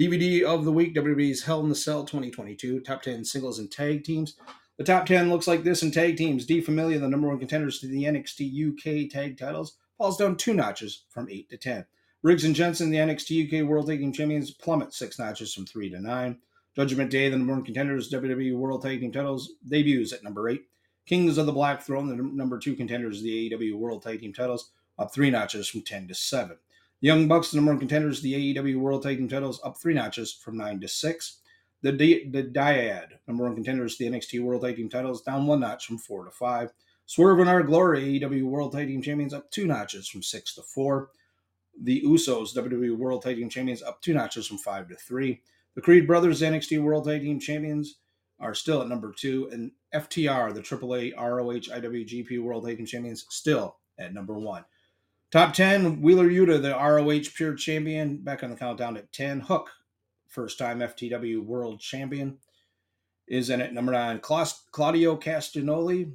DVD 0.00 0.44
of 0.44 0.64
the 0.64 0.72
Week, 0.72 0.94
WWE's 0.94 1.42
Hell 1.42 1.60
in 1.60 1.68
the 1.68 1.74
Cell 1.74 2.04
2022. 2.04 2.80
Top 2.80 3.02
10 3.02 3.24
singles 3.24 3.58
and 3.58 3.70
tag 3.70 4.04
teams. 4.04 4.36
The 4.78 4.84
top 4.84 5.06
10 5.06 5.28
looks 5.28 5.46
like 5.46 5.62
this 5.62 5.82
in 5.82 5.90
tag 5.90 6.16
teams. 6.16 6.46
D 6.46 6.60
Familia, 6.60 6.98
the 6.98 7.08
number 7.08 7.28
one 7.28 7.38
contenders 7.38 7.80
to 7.80 7.86
the 7.86 8.04
NXT 8.04 9.04
UK 9.06 9.10
tag 9.10 9.36
titles 9.36 9.76
falls 10.00 10.16
down 10.16 10.34
two 10.34 10.54
notches 10.54 11.04
from 11.10 11.28
8 11.28 11.50
to 11.50 11.58
10. 11.58 11.84
Briggs 12.22 12.44
and 12.44 12.54
Jensen, 12.54 12.88
the 12.88 12.96
NXT 12.96 13.62
UK 13.62 13.68
World 13.68 13.86
Tag 13.86 13.98
Team 13.98 14.14
Champions, 14.14 14.50
plummet 14.50 14.94
six 14.94 15.18
notches 15.18 15.52
from 15.52 15.66
3 15.66 15.90
to 15.90 16.00
9. 16.00 16.38
Judgment 16.74 17.10
Day, 17.10 17.28
the 17.28 17.36
number 17.36 17.52
one 17.52 17.62
contenders, 17.62 18.10
WWE 18.10 18.56
World 18.56 18.80
Tag 18.80 19.00
Team 19.00 19.12
titles, 19.12 19.52
debuts 19.68 20.14
at 20.14 20.24
number 20.24 20.48
8. 20.48 20.62
Kings 21.04 21.36
of 21.36 21.44
the 21.44 21.52
Black 21.52 21.82
Throne, 21.82 22.08
the 22.08 22.16
number 22.16 22.58
two 22.58 22.74
contenders, 22.74 23.20
the 23.20 23.50
AEW 23.50 23.74
World 23.74 24.02
Tag 24.02 24.20
Team 24.20 24.32
titles, 24.32 24.70
up 24.98 25.12
three 25.12 25.28
notches 25.28 25.68
from 25.68 25.82
10 25.82 26.08
to 26.08 26.14
7. 26.14 26.56
The 27.02 27.06
Young 27.06 27.28
Bucks, 27.28 27.50
the 27.50 27.58
number 27.58 27.72
one 27.72 27.78
contenders, 27.78 28.22
the 28.22 28.54
AEW 28.54 28.78
World 28.78 29.02
Tag 29.02 29.18
Team 29.18 29.28
titles, 29.28 29.60
up 29.62 29.76
three 29.76 29.92
notches 29.92 30.32
from 30.32 30.56
9 30.56 30.80
to 30.80 30.88
6. 30.88 31.36
The, 31.82 31.92
the 31.92 32.42
Dyad, 32.42 33.08
number 33.28 33.44
one 33.44 33.54
contenders, 33.54 33.98
the 33.98 34.06
NXT 34.06 34.42
World 34.42 34.62
Tag 34.62 34.76
Team 34.76 34.88
titles, 34.88 35.20
down 35.20 35.46
one 35.46 35.60
notch 35.60 35.84
from 35.84 35.98
4 35.98 36.24
to 36.24 36.30
5. 36.30 36.72
Swerve 37.10 37.40
in 37.40 37.48
Our 37.48 37.64
Glory, 37.64 38.20
AEW 38.20 38.44
World 38.44 38.70
Tag 38.70 38.86
Team 38.86 39.02
Champions, 39.02 39.34
up 39.34 39.50
two 39.50 39.66
notches 39.66 40.06
from 40.06 40.22
six 40.22 40.54
to 40.54 40.62
four. 40.62 41.10
The 41.82 42.02
Usos, 42.02 42.54
WWE 42.54 42.96
World 42.96 43.22
Tag 43.22 43.34
Team 43.34 43.48
Champions, 43.48 43.82
up 43.82 44.00
two 44.00 44.14
notches 44.14 44.46
from 44.46 44.58
five 44.58 44.88
to 44.88 44.94
three. 44.94 45.42
The 45.74 45.80
Creed 45.80 46.06
Brothers, 46.06 46.40
NXT 46.40 46.80
World 46.80 47.06
Tag 47.06 47.22
Team 47.22 47.40
Champions, 47.40 47.96
are 48.38 48.54
still 48.54 48.80
at 48.80 48.86
number 48.86 49.12
two. 49.12 49.48
And 49.50 49.72
FTR, 49.92 50.54
the 50.54 50.60
AAA 50.60 51.16
ROH 51.16 51.74
IWGP 51.80 52.40
World 52.40 52.64
Tag 52.64 52.76
Team 52.76 52.86
Champions, 52.86 53.26
still 53.28 53.78
at 53.98 54.14
number 54.14 54.38
one. 54.38 54.64
Top 55.32 55.52
10, 55.52 56.00
Wheeler 56.00 56.28
Yuta, 56.28 56.62
the 56.62 56.70
ROH 56.70 57.34
Pure 57.34 57.56
Champion, 57.56 58.18
back 58.18 58.44
on 58.44 58.50
the 58.50 58.56
countdown 58.56 58.96
at 58.96 59.12
10. 59.12 59.40
Hook, 59.40 59.68
first 60.28 60.60
time 60.60 60.78
FTW 60.78 61.42
World 61.42 61.80
Champion, 61.80 62.38
is 63.26 63.50
in 63.50 63.60
at 63.60 63.74
number 63.74 63.90
nine. 63.90 64.20
Claudio 64.20 65.16
Castagnoli, 65.16 66.12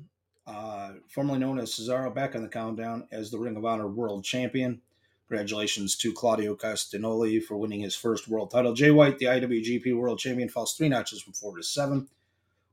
uh, 0.48 0.94
formerly 1.08 1.40
known 1.40 1.60
as 1.60 1.72
Cesaro, 1.72 2.14
back 2.14 2.36
on 2.36 2.44
the 2.44 2.50
countdown 2.50 3.08
as 3.12 3.32
the 3.32 3.40
Ring 3.40 3.58
of 3.58 3.66
Honor 3.66 3.88
World 3.88 4.24
Champion. 4.24 4.82
Congratulations 5.28 5.96
to 5.98 6.14
Claudio 6.14 6.56
Castagnoli 6.56 7.42
for 7.42 7.58
winning 7.58 7.80
his 7.80 7.96
first 7.96 8.28
world 8.28 8.52
title. 8.52 8.74
Jay 8.74 8.92
White, 8.92 9.18
the 9.18 9.26
IWGP 9.26 9.98
World 9.98 10.20
Champion, 10.20 10.50
falls 10.50 10.76
three 10.76 10.90
notches 10.90 11.22
from 11.22 11.34
four 11.34 11.58
to 11.58 11.64
seven. 11.64 12.08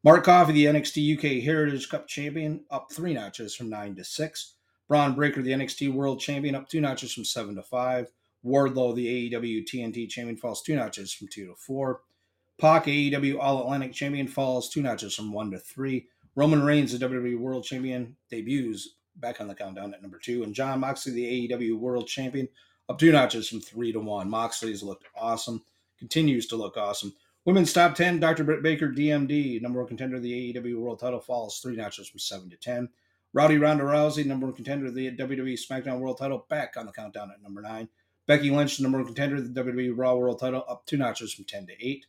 Mark 0.04 0.24
Coffey, 0.24 0.52
the 0.52 0.66
NXT 0.66 1.16
UK 1.16 1.44
Heritage 1.44 1.88
Cup 1.88 2.06
Champion, 2.08 2.64
up 2.70 2.92
three 2.92 3.14
notches 3.14 3.54
from 3.54 3.70
nine 3.70 3.94
to 3.94 4.04
six. 4.04 4.54
Bron 4.86 5.14
Breakker, 5.14 5.40
the 5.40 5.52
NXT 5.52 5.94
World 5.94 6.20
Champion, 6.20 6.54
up 6.54 6.68
two 6.68 6.80
notches 6.80 7.14
from 7.14 7.24
seven 7.24 7.54
to 7.54 7.62
five. 7.62 8.12
Wardlow, 8.44 8.94
the 8.94 9.30
AEW 9.30 9.64
TNT 9.64 10.08
Champion, 10.08 10.36
falls 10.36 10.60
two 10.60 10.76
notches 10.76 11.12
from 11.12 11.28
two 11.28 11.46
to 11.46 11.54
four. 11.54 12.02
Pac, 12.60 12.84
AEW 12.84 13.38
All 13.40 13.62
Atlantic 13.62 13.92
Champion, 13.92 14.28
falls 14.28 14.68
two 14.68 14.82
notches 14.82 15.14
from 15.14 15.32
one 15.32 15.50
to 15.52 15.58
three. 15.58 16.08
Roman 16.34 16.62
Reigns, 16.62 16.98
the 16.98 17.06
WWE 17.06 17.38
World 17.38 17.64
Champion, 17.64 18.16
debuts 18.30 18.88
back 19.16 19.40
on 19.40 19.48
the 19.48 19.54
countdown 19.54 19.92
at 19.92 20.02
number 20.02 20.18
two. 20.18 20.42
And 20.42 20.54
Jon 20.54 20.80
Moxley, 20.80 21.12
the 21.12 21.48
AEW 21.48 21.78
World 21.78 22.06
Champion, 22.06 22.48
up 22.88 22.98
two 22.98 23.12
notches 23.12 23.48
from 23.48 23.60
three 23.60 23.92
to 23.92 24.00
one. 24.00 24.30
Moxley's 24.30 24.82
looked 24.82 25.06
awesome, 25.14 25.62
continues 25.98 26.46
to 26.48 26.56
look 26.56 26.76
awesome. 26.76 27.12
Women's 27.44 27.72
top 27.72 27.94
10, 27.96 28.20
Dr. 28.20 28.44
Britt 28.44 28.62
Baker, 28.62 28.88
DMD, 28.88 29.60
number 29.60 29.80
one 29.80 29.88
contender 29.88 30.16
of 30.16 30.22
the 30.22 30.54
AEW 30.54 30.78
World 30.78 31.00
title, 31.00 31.20
falls 31.20 31.58
three 31.58 31.74
notches 31.74 32.08
from 32.08 32.20
seven 32.20 32.48
to 32.50 32.56
10. 32.56 32.88
Rowdy 33.32 33.58
Ronda 33.58 33.82
Rousey, 33.82 34.24
number 34.24 34.46
one 34.46 34.54
contender 34.54 34.86
of 34.86 34.94
the 34.94 35.10
WWE 35.16 35.58
SmackDown 35.58 35.98
World 35.98 36.18
title, 36.18 36.46
back 36.48 36.76
on 36.76 36.86
the 36.86 36.92
countdown 36.92 37.32
at 37.32 37.42
number 37.42 37.60
nine. 37.60 37.88
Becky 38.26 38.50
Lynch, 38.50 38.78
number 38.80 38.98
one 38.98 39.06
contender 39.06 39.36
of 39.36 39.52
the 39.52 39.64
WWE 39.64 39.92
Raw 39.96 40.14
World 40.14 40.38
title, 40.38 40.64
up 40.68 40.86
two 40.86 40.96
notches 40.96 41.32
from 41.32 41.44
10 41.44 41.66
to 41.66 41.84
8. 41.84 42.06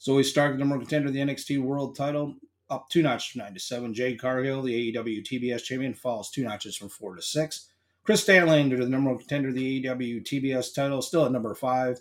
Zoey 0.00 0.24
Stark, 0.24 0.56
number 0.56 0.74
one 0.74 0.84
contender 0.84 1.08
of 1.08 1.14
the 1.14 1.20
NXT 1.20 1.62
World 1.62 1.94
title, 1.94 2.34
up 2.72 2.88
two 2.88 3.02
notches 3.02 3.26
from 3.26 3.40
nine 3.40 3.54
to 3.54 3.60
seven. 3.60 3.92
Jade 3.92 4.20
Cargill, 4.20 4.62
the 4.62 4.92
AEW 4.92 5.22
TBS 5.24 5.62
champion, 5.62 5.94
falls 5.94 6.30
two 6.30 6.42
notches 6.42 6.74
from 6.74 6.88
four 6.88 7.14
to 7.14 7.22
six. 7.22 7.68
Kris 8.02 8.24
Statlander, 8.24 8.78
the 8.78 8.88
number 8.88 9.10
one 9.10 9.18
contender 9.18 9.50
of 9.50 9.54
the 9.54 9.82
AEW 9.82 10.24
TBS 10.24 10.74
title, 10.74 11.02
still 11.02 11.26
at 11.26 11.32
number 11.32 11.54
five. 11.54 12.00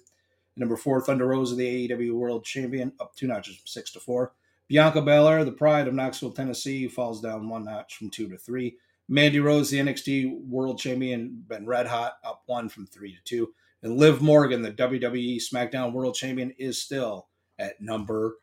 Number 0.56 0.78
four, 0.78 1.02
Thunder 1.02 1.28
Rosa, 1.28 1.56
the 1.56 1.90
AEW 1.90 2.14
World 2.14 2.44
Champion, 2.44 2.94
up 3.00 3.16
two 3.16 3.28
notches 3.28 3.58
from 3.58 3.68
six 3.68 3.92
to 3.92 4.00
four. 4.00 4.34
Bianca 4.68 5.02
Belair, 5.02 5.44
the 5.44 5.52
Pride 5.52 5.88
of 5.88 5.94
Knoxville, 5.94 6.32
Tennessee, 6.32 6.88
falls 6.88 7.22
down 7.22 7.50
one 7.50 7.66
notch 7.66 7.98
from 7.98 8.10
two 8.10 8.30
to 8.30 8.38
three. 8.38 8.78
Mandy 9.10 9.40
Rose, 9.40 9.70
the 9.70 9.80
NXT 9.80 10.48
World 10.48 10.80
Champion, 10.80 11.44
been 11.48 11.66
red 11.66 11.88
hot, 11.88 12.14
up 12.24 12.44
one 12.46 12.70
from 12.70 12.88
three 12.88 13.14
to 13.14 13.22
two. 13.26 13.54
And 13.84 13.98
Liv 13.98 14.22
Morgan, 14.22 14.62
the 14.62 14.72
WWE 14.72 15.42
SmackDown 15.42 15.92
World 15.92 16.16
Champion, 16.16 16.52
is 16.58 16.82
still 16.82 17.28
at 17.60 17.82
number 17.82 18.38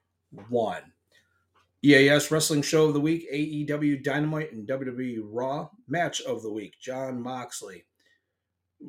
one. 0.49 0.92
EAS 1.85 2.30
Wrestling 2.30 2.62
Show 2.62 2.87
of 2.87 2.94
the 2.94 3.00
Week, 3.00 3.30
AEW 3.32 4.02
Dynamite 4.02 4.52
and 4.52 4.68
WWE 4.68 5.20
Raw 5.23 5.68
Match 5.87 6.20
of 6.23 6.42
the 6.42 6.52
Week, 6.52 6.75
Jon 6.80 7.23
Moxley 7.23 7.85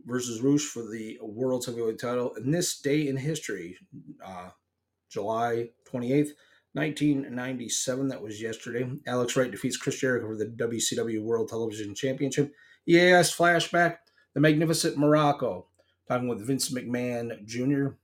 versus 0.06 0.42
Rush 0.42 0.62
for 0.62 0.88
the 0.90 1.20
World 1.22 1.66
Heavyweight 1.66 2.00
title. 2.00 2.34
And 2.36 2.54
this 2.54 2.80
day 2.80 3.08
in 3.08 3.18
history, 3.18 3.78
uh, 4.26 4.50
July 5.10 5.70
28th, 5.92 6.32
1997, 6.74 8.08
that 8.08 8.22
was 8.22 8.42
yesterday, 8.42 8.88
Alex 9.08 9.36
Wright 9.36 9.52
defeats 9.52 9.78
Chris 9.78 10.00
Jericho 10.00 10.28
for 10.28 10.38
the 10.38 10.46
WCW 10.46 11.24
World 11.24 11.50
Television 11.50 11.96
Championship. 11.96 12.54
EAS 12.88 13.36
Flashback, 13.36 13.98
The 14.34 14.40
Magnificent 14.40 14.98
Muraco, 14.98 15.66
talking 16.08 16.28
with 16.28 16.46
Vince 16.46 16.70
McMahon 16.70 17.46
Jr., 17.46 17.96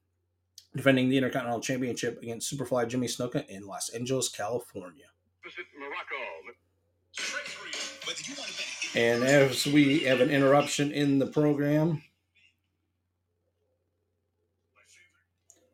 defending 0.76 1.10
the 1.10 1.18
Intercontinental 1.18 1.62
Championship 1.62 2.22
against 2.22 2.52
Superfly 2.52 2.88
Jimmy 2.88 3.08
Snuka 3.08 3.48
in 3.48 3.66
Los 3.66 3.90
Angeles, 3.90 4.30
California. 4.30 5.06
And 8.96 9.24
as 9.24 9.66
we 9.66 10.00
have 10.00 10.22
an 10.22 10.30
interruption 10.30 10.92
in 10.92 11.20
the 11.20 11.28
program, 11.28 12.02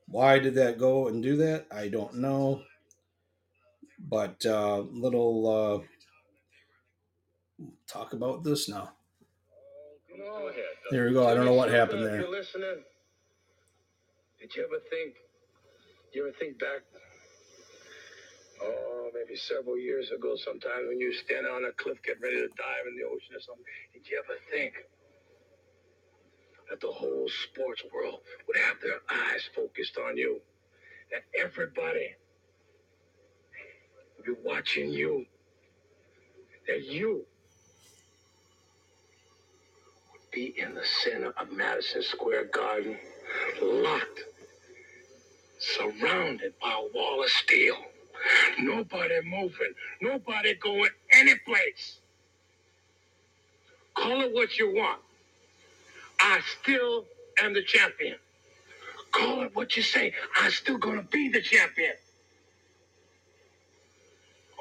why 0.08 0.40
did 0.40 0.56
that 0.56 0.80
go 0.80 1.08
and 1.08 1.22
do 1.22 1.38
that? 1.38 1.68
I 1.72 1.88
don't 1.88 2.16
know. 2.16 2.64
But 4.00 4.44
uh, 4.46 4.80
little 4.80 5.86
uh, 7.60 7.66
talk 7.88 8.14
about 8.14 8.44
this 8.44 8.68
now. 8.68 8.92
There 10.90 11.06
we 11.06 11.14
go. 11.14 11.28
I 11.28 11.36
don't 11.36 11.46
know 11.46 11.54
what 11.54 11.70
happened 11.72 12.06
there. 12.06 12.26
Did 14.42 14.56
you 14.56 14.66
ever 14.66 14.82
think? 14.90 15.14
You 16.14 16.28
ever 16.28 16.36
think 16.40 16.58
back? 16.58 16.82
Oh, 18.60 19.12
maybe 19.14 19.38
several 19.38 19.78
years 19.78 20.10
ago, 20.10 20.36
sometime 20.36 20.88
when 20.88 21.00
you 21.00 21.10
were 21.10 21.14
standing 21.14 21.52
on 21.52 21.66
a 21.66 21.72
cliff, 21.74 22.02
getting 22.04 22.24
ready 22.24 22.38
to 22.38 22.48
dive 22.48 22.88
in 22.90 22.98
the 22.98 23.06
ocean 23.06 23.36
or 23.36 23.40
something. 23.40 23.64
Did 23.94 24.10
you 24.10 24.22
ever 24.24 24.38
think 24.50 24.74
that 26.70 26.82
the 26.82 26.92
whole 26.92 27.30
sports 27.30 27.84
world 27.94 28.22
would 28.48 28.58
have 28.58 28.78
their 28.82 29.02
eyes 29.10 29.48
focused 29.56 29.98
on 29.98 30.18
you? 30.18 30.42
That 31.12 31.22
everybody 31.40 32.16
would 34.18 34.26
be 34.26 34.42
watching 34.44 34.90
you? 34.90 35.28
That 36.68 36.84
you 36.84 37.26
would 40.14 40.32
be 40.32 40.60
in 40.60 40.74
the 40.74 40.86
center 41.04 41.32
of 41.38 41.52
Madison 41.52 42.02
Square 42.02 42.46
Garden, 42.46 42.98
locked, 43.62 44.24
surrounded 45.62 46.54
by 46.62 46.74
a 46.74 46.98
wall 46.98 47.24
of 47.24 47.30
steel. 47.32 47.78
Nobody 48.60 49.22
moving, 49.26 49.74
nobody 50.02 50.56
going 50.56 50.92
anyplace. 51.14 52.00
Call 53.96 54.22
it 54.22 54.34
what 54.34 54.58
you 54.60 54.74
want. 54.76 55.02
I 56.20 56.42
still 56.62 57.06
am 57.42 57.54
the 57.54 57.64
champion. 57.64 58.18
Call 59.12 59.44
it 59.44 59.56
what 59.56 59.78
you 59.78 59.84
say. 59.84 60.14
I'm 60.38 60.52
still 60.52 60.78
gonna 60.80 61.04
be 61.04 61.30
the 61.30 61.42
champion. 61.42 61.94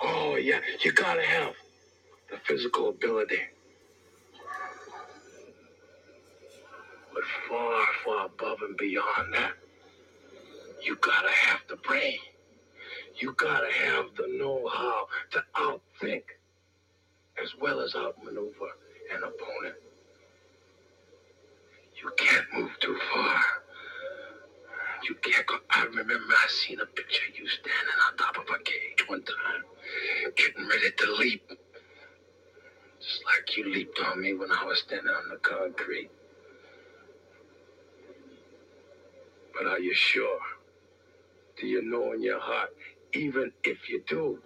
Oh 0.02 0.36
yeah, 0.36 0.60
you 0.84 0.92
gotta 0.92 1.22
have 1.22 1.54
the 2.30 2.38
physical 2.38 2.90
ability. 2.90 3.40
But 7.14 7.24
far, 7.48 7.86
far 8.04 8.26
above 8.26 8.58
and 8.62 8.76
beyond 8.78 9.34
that, 9.34 9.52
you 10.82 10.96
gotta 10.96 11.30
have 11.30 11.60
the 11.68 11.76
brain. 11.76 12.18
You 13.16 13.34
gotta 13.34 13.70
have 13.72 14.06
the 14.16 14.26
know-how 14.38 15.06
to 15.32 15.44
outthink 15.56 16.22
as 17.42 17.54
well 17.60 17.80
as 17.80 17.94
outmaneuver 17.94 18.70
an 19.12 19.22
opponent. 19.22 19.76
You 22.02 22.10
can't 22.16 22.46
move 22.54 22.70
too 22.80 22.98
far. 23.12 23.40
You 25.04 25.14
can't 25.22 25.46
go. 25.46 25.56
I 25.70 25.84
remember 25.84 26.14
I 26.14 26.46
seen 26.48 26.80
a 26.80 26.86
picture 26.86 27.22
of 27.30 27.38
you 27.38 27.48
standing 27.48 28.00
on 28.06 28.16
top 28.16 28.36
of 28.36 28.44
a 28.44 28.62
cage 28.62 29.08
one 29.08 29.22
time, 29.22 29.62
getting 30.36 30.68
ready 30.68 30.90
to 30.96 31.12
leap. 31.14 31.50
Just 33.00 33.22
like 33.24 33.56
you 33.56 33.72
leaped 33.72 33.98
on 34.00 34.20
me 34.20 34.34
when 34.34 34.50
I 34.52 34.64
was 34.64 34.78
standing 34.80 35.08
on 35.08 35.30
the 35.30 35.36
concrete. 35.36 36.10
But 39.54 39.66
are 39.66 39.80
you 39.80 39.94
sure? 39.94 40.38
Do 41.60 41.66
you 41.66 41.82
know 41.82 42.12
in 42.12 42.22
your 42.22 42.40
heart, 42.40 42.70
even 43.14 43.52
if 43.64 43.88
you 43.88 44.02
do 44.08 44.40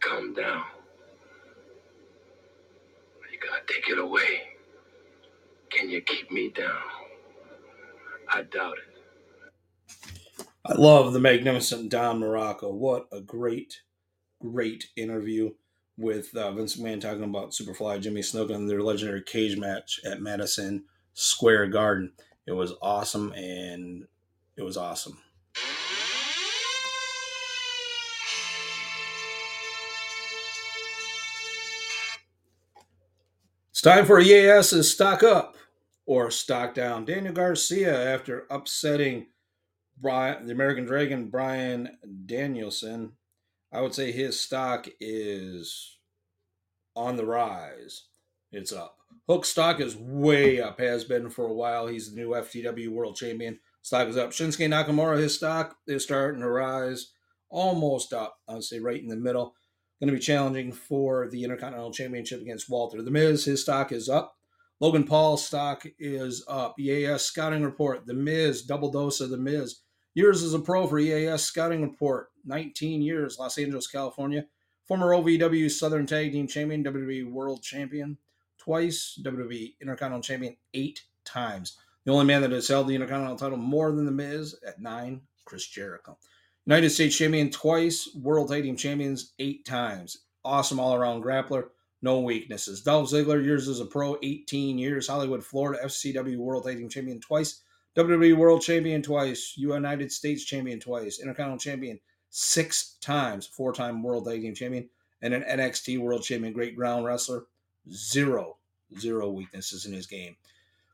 come 0.00 0.34
down, 0.34 0.64
you 3.32 3.38
gonna 3.40 3.62
take 3.68 3.88
it 3.88 3.98
away? 3.98 4.42
Can 5.70 5.90
you 5.90 6.00
keep 6.02 6.30
me 6.30 6.50
down? 6.50 6.82
I 8.28 8.42
doubt 8.42 8.76
it. 8.78 8.98
I 10.64 10.74
love 10.74 11.12
the 11.12 11.20
magnificent 11.20 11.90
Don 11.90 12.20
Muraco. 12.20 12.72
What 12.72 13.08
a 13.12 13.20
great, 13.20 13.82
great 14.40 14.88
interview 14.96 15.52
with 15.96 16.34
uh, 16.36 16.52
Vince 16.52 16.76
McMahon 16.76 17.00
talking 17.00 17.24
about 17.24 17.50
Superfly 17.52 18.00
Jimmy 18.00 18.22
Snuka 18.22 18.54
and 18.54 18.68
their 18.70 18.82
legendary 18.82 19.22
cage 19.22 19.56
match 19.58 20.00
at 20.06 20.22
Madison 20.22 20.84
Square 21.14 21.68
Garden. 21.68 22.12
It 22.46 22.52
was 22.52 22.74
awesome 22.82 23.32
and 23.32 24.06
it 24.56 24.62
was 24.62 24.76
awesome. 24.76 25.18
It's 33.78 33.82
time 33.84 34.06
for 34.06 34.18
EAS's 34.18 34.90
stock 34.90 35.22
up 35.22 35.54
or 36.04 36.32
stock 36.32 36.74
down. 36.74 37.04
Daniel 37.04 37.32
Garcia, 37.32 38.12
after 38.12 38.44
upsetting 38.50 39.26
Brian, 39.96 40.46
the 40.46 40.52
American 40.52 40.84
Dragon 40.84 41.28
Bryan 41.28 41.96
Danielson, 42.26 43.12
I 43.72 43.80
would 43.80 43.94
say 43.94 44.10
his 44.10 44.40
stock 44.40 44.88
is 44.98 45.96
on 46.96 47.14
the 47.14 47.24
rise. 47.24 48.06
It's 48.50 48.72
up. 48.72 48.96
Hook 49.28 49.44
stock 49.44 49.78
is 49.78 49.96
way 49.96 50.60
up, 50.60 50.80
has 50.80 51.04
been 51.04 51.30
for 51.30 51.46
a 51.46 51.54
while. 51.54 51.86
He's 51.86 52.10
the 52.10 52.20
new 52.20 52.30
FTW 52.30 52.88
World 52.88 53.14
Champion. 53.14 53.60
Stock 53.82 54.08
is 54.08 54.16
up. 54.16 54.30
Shinsuke 54.30 54.68
Nakamura, 54.68 55.18
his 55.18 55.36
stock 55.36 55.76
is 55.86 56.02
starting 56.02 56.40
to 56.40 56.50
rise, 56.50 57.12
almost 57.48 58.12
up. 58.12 58.40
I 58.48 58.54
would 58.54 58.64
say 58.64 58.80
right 58.80 59.00
in 59.00 59.06
the 59.06 59.14
middle. 59.14 59.54
Going 60.00 60.12
to 60.12 60.18
be 60.18 60.20
challenging 60.20 60.72
for 60.72 61.28
the 61.28 61.42
Intercontinental 61.42 61.92
Championship 61.92 62.40
against 62.40 62.70
Walter. 62.70 63.02
The 63.02 63.10
Miz, 63.10 63.44
his 63.44 63.62
stock 63.62 63.90
is 63.90 64.08
up. 64.08 64.36
Logan 64.80 65.04
Paul's 65.04 65.44
stock 65.44 65.84
is 65.98 66.44
up. 66.46 66.78
EAS 66.78 67.22
scouting 67.22 67.64
report. 67.64 68.06
The 68.06 68.14
Miz, 68.14 68.62
double 68.62 68.92
dose 68.92 69.20
of 69.20 69.30
the 69.30 69.36
Miz. 69.36 69.80
Years 70.14 70.42
as 70.42 70.54
a 70.54 70.60
pro 70.60 70.86
for 70.86 71.00
EAS 71.00 71.42
scouting 71.42 71.82
report. 71.82 72.28
19 72.44 73.02
years, 73.02 73.38
Los 73.38 73.58
Angeles, 73.58 73.88
California. 73.88 74.46
Former 74.86 75.08
OVW 75.08 75.70
Southern 75.70 76.06
Tag 76.06 76.32
Team 76.32 76.46
Champion, 76.46 76.84
WWE 76.84 77.30
World 77.30 77.62
Champion 77.62 78.16
twice, 78.58 79.18
WWE 79.22 79.74
Intercontinental 79.80 80.22
Champion 80.22 80.56
eight 80.74 81.02
times. 81.24 81.76
The 82.04 82.12
only 82.12 82.24
man 82.24 82.42
that 82.42 82.52
has 82.52 82.68
held 82.68 82.86
the 82.86 82.94
Intercontinental 82.94 83.36
title 83.36 83.58
more 83.58 83.92
than 83.92 84.06
The 84.06 84.12
Miz 84.12 84.54
at 84.66 84.80
nine, 84.80 85.22
Chris 85.44 85.66
Jericho. 85.66 86.16
United 86.68 86.90
States 86.90 87.16
Champion 87.16 87.48
twice, 87.48 88.14
World 88.14 88.50
Tag 88.50 88.62
Team 88.62 88.76
Champions 88.76 89.32
eight 89.38 89.64
times. 89.64 90.18
Awesome 90.44 90.78
all 90.78 90.94
around 90.94 91.24
grappler, 91.24 91.68
no 92.02 92.20
weaknesses. 92.20 92.82
Dolph 92.82 93.08
Ziggler, 93.08 93.42
years 93.42 93.68
as 93.68 93.80
a 93.80 93.86
pro, 93.86 94.18
18 94.22 94.76
years. 94.76 95.08
Hollywood, 95.08 95.42
Florida, 95.42 95.82
FCW 95.82 96.36
World 96.36 96.64
Tag 96.64 96.76
Team 96.76 96.90
Champion 96.90 97.20
twice. 97.20 97.62
WWE 97.96 98.36
World 98.36 98.60
Champion 98.60 99.00
twice. 99.00 99.54
United 99.56 100.12
States 100.12 100.44
Champion 100.44 100.78
twice. 100.78 101.20
Intercontinental 101.20 101.58
Champion 101.58 101.98
six 102.28 102.98
times. 103.00 103.46
Four 103.46 103.72
time 103.72 104.02
World 104.02 104.26
Tag 104.26 104.42
Team 104.42 104.54
Champion. 104.54 104.90
And 105.22 105.32
an 105.32 105.44
NXT 105.44 105.98
World 105.98 106.22
Champion, 106.22 106.52
great 106.52 106.76
ground 106.76 107.06
wrestler. 107.06 107.46
Zero, 107.90 108.58
zero 108.98 109.30
weaknesses 109.30 109.86
in 109.86 109.94
his 109.94 110.06
game. 110.06 110.36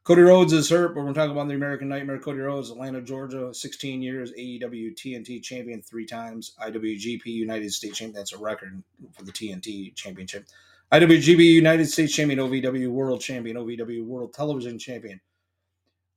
Cody 0.04 0.20
Rhodes 0.20 0.52
is 0.52 0.68
hurt, 0.68 0.94
but 0.94 1.02
we're 1.02 1.14
talking 1.14 1.30
about 1.30 1.48
the 1.48 1.54
American 1.54 1.88
Nightmare. 1.88 2.18
Cody 2.18 2.40
Rhodes, 2.40 2.70
Atlanta, 2.70 3.00
Georgia, 3.00 3.54
16 3.54 4.02
years, 4.02 4.32
AEW 4.32 4.94
TNT 4.94 5.42
champion 5.42 5.80
three 5.80 6.04
times, 6.04 6.54
IWGP 6.62 7.24
United 7.24 7.72
States 7.72 7.96
champion. 7.96 8.14
That's 8.14 8.34
a 8.34 8.38
record 8.38 8.82
for 9.16 9.24
the 9.24 9.32
TNT 9.32 9.94
championship. 9.94 10.44
IWGP 10.92 11.38
United 11.38 11.86
States 11.86 12.14
champion, 12.14 12.38
OVW 12.38 12.90
World 12.90 13.22
champion, 13.22 13.56
OVW 13.56 14.04
World 14.04 14.34
Television 14.34 14.78
champion, 14.78 15.22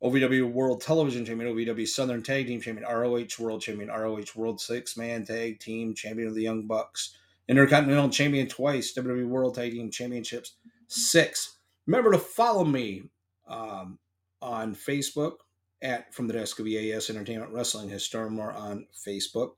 OVW 0.04 0.52
World 0.52 0.82
Television 0.82 1.24
champion, 1.24 1.56
OVW 1.56 1.88
Southern 1.88 2.22
Tag 2.22 2.46
Team 2.48 2.60
champion, 2.60 2.86
ROH 2.86 3.40
World 3.40 3.62
champion, 3.62 3.90
ROH 3.90 4.36
World 4.36 4.60
Six 4.60 4.98
Man 4.98 5.26
Tag 5.26 5.62
Team 5.62 5.96
champion 5.96 6.28
of 6.28 6.36
the 6.36 6.44
Young 6.44 6.68
Bucks, 6.68 7.16
Intercontinental 7.48 8.10
champion 8.10 8.50
twice, 8.50 8.94
WWE 8.94 9.30
World 9.30 9.56
Tag 9.56 9.72
Team 9.72 9.90
championships 9.90 10.58
six. 10.88 11.60
Remember 11.86 12.12
to 12.12 12.18
follow 12.18 12.66
me 12.66 13.04
um, 13.48 14.00
on 14.42 14.76
Facebook 14.76 15.38
at 15.82 16.14
From 16.14 16.28
the 16.28 16.34
Desk 16.34 16.60
of 16.60 16.68
EAS 16.68 17.10
Entertainment 17.10 17.52
Wrestling 17.52 17.90
Historimore 17.90 18.56
on 18.56 18.88
Facebook. 18.94 19.52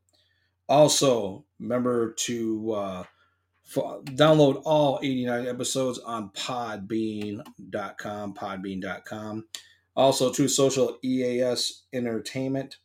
Also, 0.67 1.45
remember 1.59 2.13
to 2.13 2.71
uh, 2.73 3.03
f- 3.65 4.03
download 4.05 4.61
all 4.65 4.99
89 5.01 5.47
episodes 5.47 5.99
on 5.99 6.29
podbean.com, 6.29 7.43
podbean.com. 8.33 9.45
Also, 9.95 10.31
to 10.31 10.47
social 10.47 10.97
EAS 11.03 11.83
Entertainment. 11.91 12.77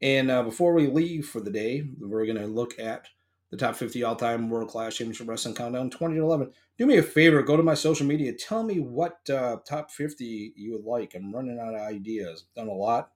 And 0.00 0.30
uh, 0.30 0.42
before 0.42 0.74
we 0.74 0.86
leave 0.86 1.26
for 1.26 1.40
the 1.40 1.50
day, 1.50 1.88
we're 2.00 2.24
going 2.24 2.38
to 2.38 2.46
look 2.46 2.78
at 2.78 3.08
the 3.50 3.56
top 3.56 3.76
50 3.76 4.02
all 4.04 4.16
time 4.16 4.50
world 4.50 4.68
class 4.68 4.96
championship 4.96 5.28
wrestling 5.28 5.54
countdown 5.54 5.90
2011. 5.90 6.52
Do 6.76 6.86
me 6.86 6.98
a 6.98 7.02
favor, 7.02 7.42
go 7.42 7.56
to 7.56 7.62
my 7.62 7.74
social 7.74 8.06
media. 8.06 8.32
Tell 8.32 8.62
me 8.62 8.80
what 8.80 9.18
uh, 9.30 9.56
top 9.66 9.90
50 9.90 10.52
you 10.56 10.72
would 10.72 10.84
like. 10.84 11.14
I'm 11.14 11.34
running 11.34 11.58
out 11.58 11.74
of 11.74 11.80
ideas. 11.80 12.44
I've 12.50 12.54
done 12.66 12.68
a 12.68 12.76
lot. 12.76 13.10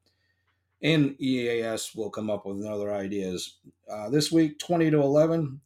and 0.82 1.14
EAS 1.20 1.94
will 1.94 2.10
come 2.10 2.30
up 2.30 2.44
with 2.44 2.64
other 2.64 2.92
ideas. 2.92 3.58
Uh, 3.90 4.08
this 4.10 4.32
week, 4.32 4.58
20 4.58 4.90
to 4.90 5.00
11, 5.00 5.60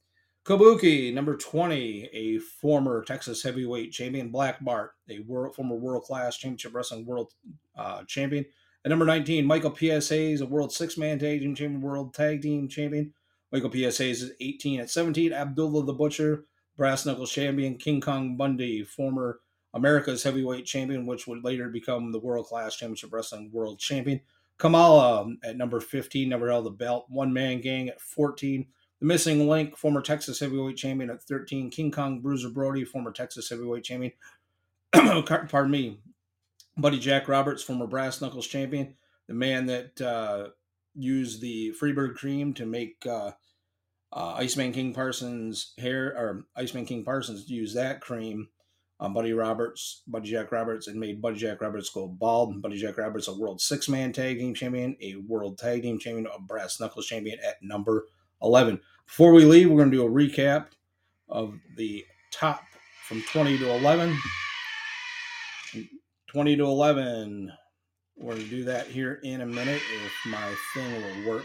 Kabuki, 0.44 1.12
number 1.12 1.37
20, 1.37 2.11
a 2.12 2.38
former 2.38 3.02
Texas 3.02 3.42
heavyweight 3.42 3.90
champion, 3.92 4.31
Black 4.31 4.62
Bart, 4.64 4.92
a 5.11 5.20
world, 5.20 5.57
former 5.57 5.74
world 5.74 6.05
class 6.05 6.37
championship 6.37 6.74
wrestling 6.74 7.05
world 7.05 7.33
uh, 7.76 8.05
champion. 8.05 8.44
At 8.85 8.90
number 8.90 9.05
19, 9.05 9.44
Michael 9.44 9.72
P.S. 9.72 10.09
Hayes, 10.11 10.42
a 10.42 10.46
world 10.46 10.72
six 10.72 10.96
man 10.96 11.18
tag 11.18 11.40
team 11.40 11.55
champion, 11.57 11.81
world 11.81 12.14
tag 12.14 12.42
team 12.42 12.68
champion. 12.68 13.12
Michael 13.57 13.71
P.S. 13.71 13.97
Hayes 13.97 14.23
is 14.23 14.33
18. 14.38 14.81
At 14.81 14.90
17, 14.90 15.33
Abdullah 15.33 15.87
the 15.87 15.95
Butcher, 15.95 16.45
brass 16.77 17.07
knuckles 17.07 17.33
champion, 17.33 17.79
King 17.79 18.03
Kong 18.03 18.37
Bundy, 18.37 18.85
former 18.85 19.40
America's 19.73 20.23
heavyweight 20.23 20.66
champion, 20.66 21.07
which 21.07 21.27
would 21.27 21.42
later 21.42 21.71
become 21.71 22.12
the 22.12 22.19
world 22.19 22.45
class 22.45 22.77
championship 22.77 23.14
wrestling 23.14 23.49
world 23.51 23.79
champion. 23.79 24.21
Kamala 24.59 25.23
um, 25.23 25.38
at 25.42 25.57
number 25.57 25.81
15, 25.81 26.29
never 26.29 26.51
held 26.51 26.66
the 26.66 26.71
belt. 26.71 27.07
One 27.09 27.33
man 27.33 27.62
gang 27.62 27.88
at 27.88 27.99
14. 27.99 28.66
The 29.01 29.07
missing 29.07 29.49
link, 29.49 29.75
former 29.75 30.03
Texas 30.03 30.38
heavyweight 30.38 30.77
champion 30.77 31.09
at 31.09 31.23
13. 31.23 31.71
King 31.71 31.90
Kong 31.90 32.21
Bruiser 32.21 32.51
Brody, 32.51 32.85
former 32.85 33.11
Texas 33.11 33.49
heavyweight 33.49 33.85
champion. 33.85 34.12
Pardon 34.92 35.71
me. 35.71 35.99
Buddy 36.77 36.99
Jack 36.99 37.27
Roberts, 37.27 37.62
former 37.62 37.87
brass 37.87 38.21
knuckles 38.21 38.47
champion. 38.47 38.97
The 39.29 39.35
man 39.35 39.64
that 39.64 39.99
uh, 39.99 40.49
used 40.95 41.40
the 41.40 41.73
Freebird 41.81 42.16
cream 42.16 42.53
to 42.53 42.66
make 42.66 43.07
uh, 43.07 43.31
uh, 44.12 44.35
Iceman 44.35 44.73
King 44.73 44.92
Parsons 44.92 45.73
hair, 45.79 46.14
or 46.16 46.47
Iceman 46.57 46.87
King 46.87 47.05
Parsons 47.05 47.49
used 47.49 47.77
that 47.77 48.01
cream 48.01 48.49
um, 48.99 49.12
Buddy 49.12 49.33
Roberts, 49.33 50.03
Buddy 50.07 50.31
Jack 50.31 50.53
Roberts, 50.53 50.87
and 50.87 50.99
made 50.99 51.21
Buddy 51.21 51.37
Jack 51.37 51.61
Roberts 51.61 51.90
go 51.90 52.09
bald. 52.09 52.62
Buddy 52.62 52.79
Jack 52.79 52.97
Roberts, 52.97 53.29
a 53.29 53.35
world 53.35 53.61
six 53.61 53.88
man 53.88 54.12
tag 54.12 54.38
team 54.38 54.55
champion, 54.55 54.97
a 55.01 55.16
world 55.16 55.59
tag 55.59 55.83
team 55.83 55.99
champion, 55.99 56.27
a 56.35 56.40
brass 56.40 56.81
knuckles 56.81 57.07
champion 57.07 57.38
at 57.47 57.57
number 57.62 58.07
11. 58.42 58.81
Before 59.07 59.33
we 59.33 59.45
leave, 59.45 59.71
we're 59.71 59.77
going 59.77 59.90
to 59.90 59.97
do 59.97 60.07
a 60.07 60.11
recap 60.11 60.69
of 61.29 61.59
the 61.77 62.05
top 62.33 62.62
from 63.07 63.23
20 63.23 63.59
to 63.59 63.71
11. 63.71 64.16
20 66.29 66.57
to 66.57 66.64
11. 66.64 67.53
We're 68.16 68.35
going 68.35 68.45
to 68.45 68.51
do 68.51 68.64
that 68.64 68.87
here 68.87 69.21
in 69.23 69.42
a 69.42 69.47
minute 69.47 69.83
if 70.05 70.12
my 70.27 70.55
thing 70.75 71.03
will 71.03 71.35
work 71.35 71.45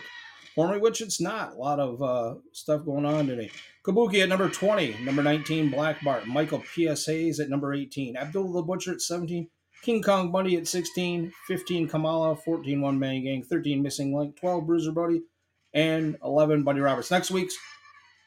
me, 0.57 0.77
which 0.77 1.01
it's 1.01 1.21
not. 1.21 1.53
A 1.53 1.57
lot 1.57 1.79
of 1.79 2.01
uh, 2.01 2.35
stuff 2.51 2.85
going 2.85 3.05
on 3.05 3.27
today. 3.27 3.51
Kabuki 3.83 4.21
at 4.21 4.29
number 4.29 4.49
20, 4.49 4.97
number 5.03 5.23
19, 5.23 5.71
Black 5.71 6.03
Bart, 6.03 6.27
Michael 6.27 6.63
P.S. 6.73 7.05
Hayes 7.07 7.39
at 7.39 7.49
number 7.49 7.73
18, 7.73 8.15
Abdullah 8.15 8.53
the 8.53 8.61
Butcher 8.61 8.93
at 8.93 9.01
17, 9.01 9.47
King 9.81 10.03
Kong 10.03 10.31
Bundy 10.31 10.55
at 10.55 10.67
16, 10.67 11.31
15, 11.47 11.87
Kamala, 11.87 12.35
14, 12.35 12.81
One 12.81 12.99
Man 12.99 13.23
Gang, 13.23 13.43
13, 13.43 13.81
Missing 13.81 14.15
Link, 14.15 14.35
12, 14.39 14.67
Bruiser 14.67 14.91
Buddy, 14.91 15.23
and 15.73 16.17
11, 16.23 16.63
Buddy 16.63 16.79
Roberts. 16.79 17.09
Next 17.09 17.31
week's 17.31 17.57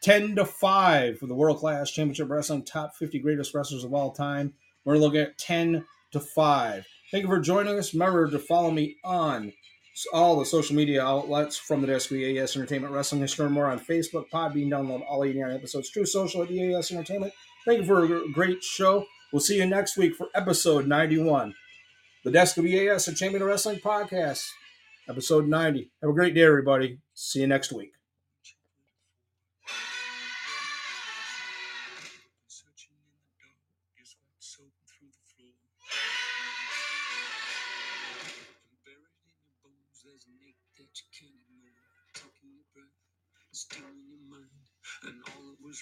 10 0.03 0.37
to 0.37 0.45
5 0.45 1.19
for 1.19 1.27
the 1.27 1.35
World 1.35 1.59
Class 1.59 1.91
Championship 1.91 2.29
Wrestling 2.29 2.65
Top 2.65 2.95
50 2.97 3.21
Greatest 3.21 3.55
Wrestlers 3.55 3.85
of 3.85 3.95
All 3.95 4.11
Time. 4.11 4.55
We're 4.85 4.99
looking 4.99 5.21
at 5.21 5.39
10 5.39 5.85
to 6.13 6.21
5. 6.21 6.87
Thank 7.11 7.23
you 7.23 7.29
for 7.29 7.41
joining 7.41 7.79
us. 7.79 7.95
Remember 7.95 8.29
to 8.29 8.39
follow 8.39 8.71
me 8.71 8.97
on 9.05 9.53
all 10.13 10.39
the 10.39 10.45
social 10.45 10.75
media 10.75 11.05
outlets 11.05 11.57
from 11.57 11.81
the 11.81 11.87
desk 11.87 12.11
of 12.11 12.17
EAS 12.17 12.57
Entertainment 12.57 12.93
Wrestling 12.93 13.21
History 13.21 13.49
more 13.49 13.67
on 13.67 13.79
Facebook, 13.79 14.25
Podbean, 14.33 14.69
download 14.69 15.03
all 15.09 15.25
89 15.25 15.53
episodes, 15.53 15.91
Truth 15.91 16.09
Social 16.09 16.43
at 16.43 16.51
EAS 16.51 16.91
Entertainment. 16.91 17.33
Thank 17.65 17.81
you 17.81 17.87
for 17.87 18.05
a 18.05 18.33
great 18.33 18.63
show. 18.63 19.07
We'll 19.33 19.41
see 19.41 19.57
you 19.57 19.67
next 19.67 19.97
week 19.97 20.15
for 20.17 20.29
episode 20.35 20.87
91. 20.87 21.55
The 22.25 22.31
Desk 22.31 22.57
of 22.57 22.67
EAS 22.67 23.09
Entertainment 23.09 23.45
Wrestling 23.45 23.81
Podcast, 23.85 24.45
episode 25.09 25.47
90. 25.47 25.91
Have 26.03 26.11
a 26.11 26.15
great 26.15 26.35
day, 26.35 26.43
everybody. 26.43 26.99
See 27.15 27.41
you 27.41 27.47
next 27.47 27.73
week. 27.73 27.94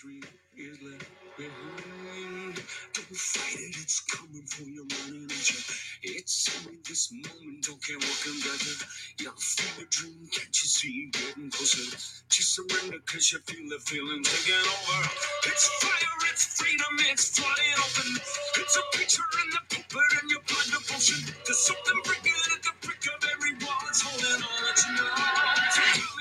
Real 0.04 0.22
is 0.58 0.82
left 0.82 1.10
behind. 1.38 2.56
Don't 2.94 3.16
fight 3.16 3.54
it, 3.60 3.76
it's 3.78 4.00
coming 4.10 4.46
for 4.46 4.64
your 4.64 4.84
money, 4.84 5.26
nature. 5.26 5.62
It's 6.02 6.50
only 6.58 6.78
this 6.88 7.12
moment, 7.12 7.62
don't 7.62 7.82
care 7.82 7.98
what 7.98 8.18
can 8.22 8.38
gather. 8.42 8.76
You'll 9.20 9.38
feel 9.38 9.84
a 9.84 9.86
dream, 9.90 10.28
can't 10.32 10.50
you 10.50 10.68
see? 10.68 11.10
Getting 11.12 11.50
closer. 11.50 11.86
Just 12.30 12.54
surrender, 12.56 12.98
cause 13.06 13.32
you 13.32 13.38
feel 13.46 13.68
the 13.70 13.78
feeling 13.86 14.22
taking 14.24 14.58
over. 14.58 15.00
It's 15.46 15.66
fire, 15.78 16.18
it's 16.34 16.44
freedom, 16.58 16.94
it's 17.10 17.38
flying 17.38 17.76
open. 17.78 18.10
It's 18.58 18.76
a 18.76 18.84
picture 18.98 19.28
in 19.44 19.48
the 19.54 19.62
paper 19.70 20.04
and 20.22 20.30
your 20.30 20.42
blood 20.50 20.68
devotion. 20.72 21.20
There's 21.46 21.62
something 21.62 22.00
bigger 22.04 22.38
at 22.54 22.62
the 22.66 22.74
brick 22.82 23.04
of 23.06 23.20
every 23.38 23.54
wall. 23.62 23.82
It's 23.88 24.02
holding 24.02 24.42
on 24.42 24.74
to 24.74 26.00
you. 26.02 26.11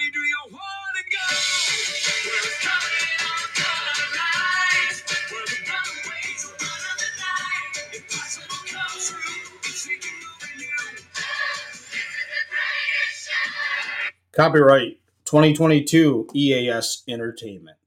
Copyright 14.34 15.00
2022 15.26 16.30
EAS 16.34 17.04
Entertainment. 17.06 17.78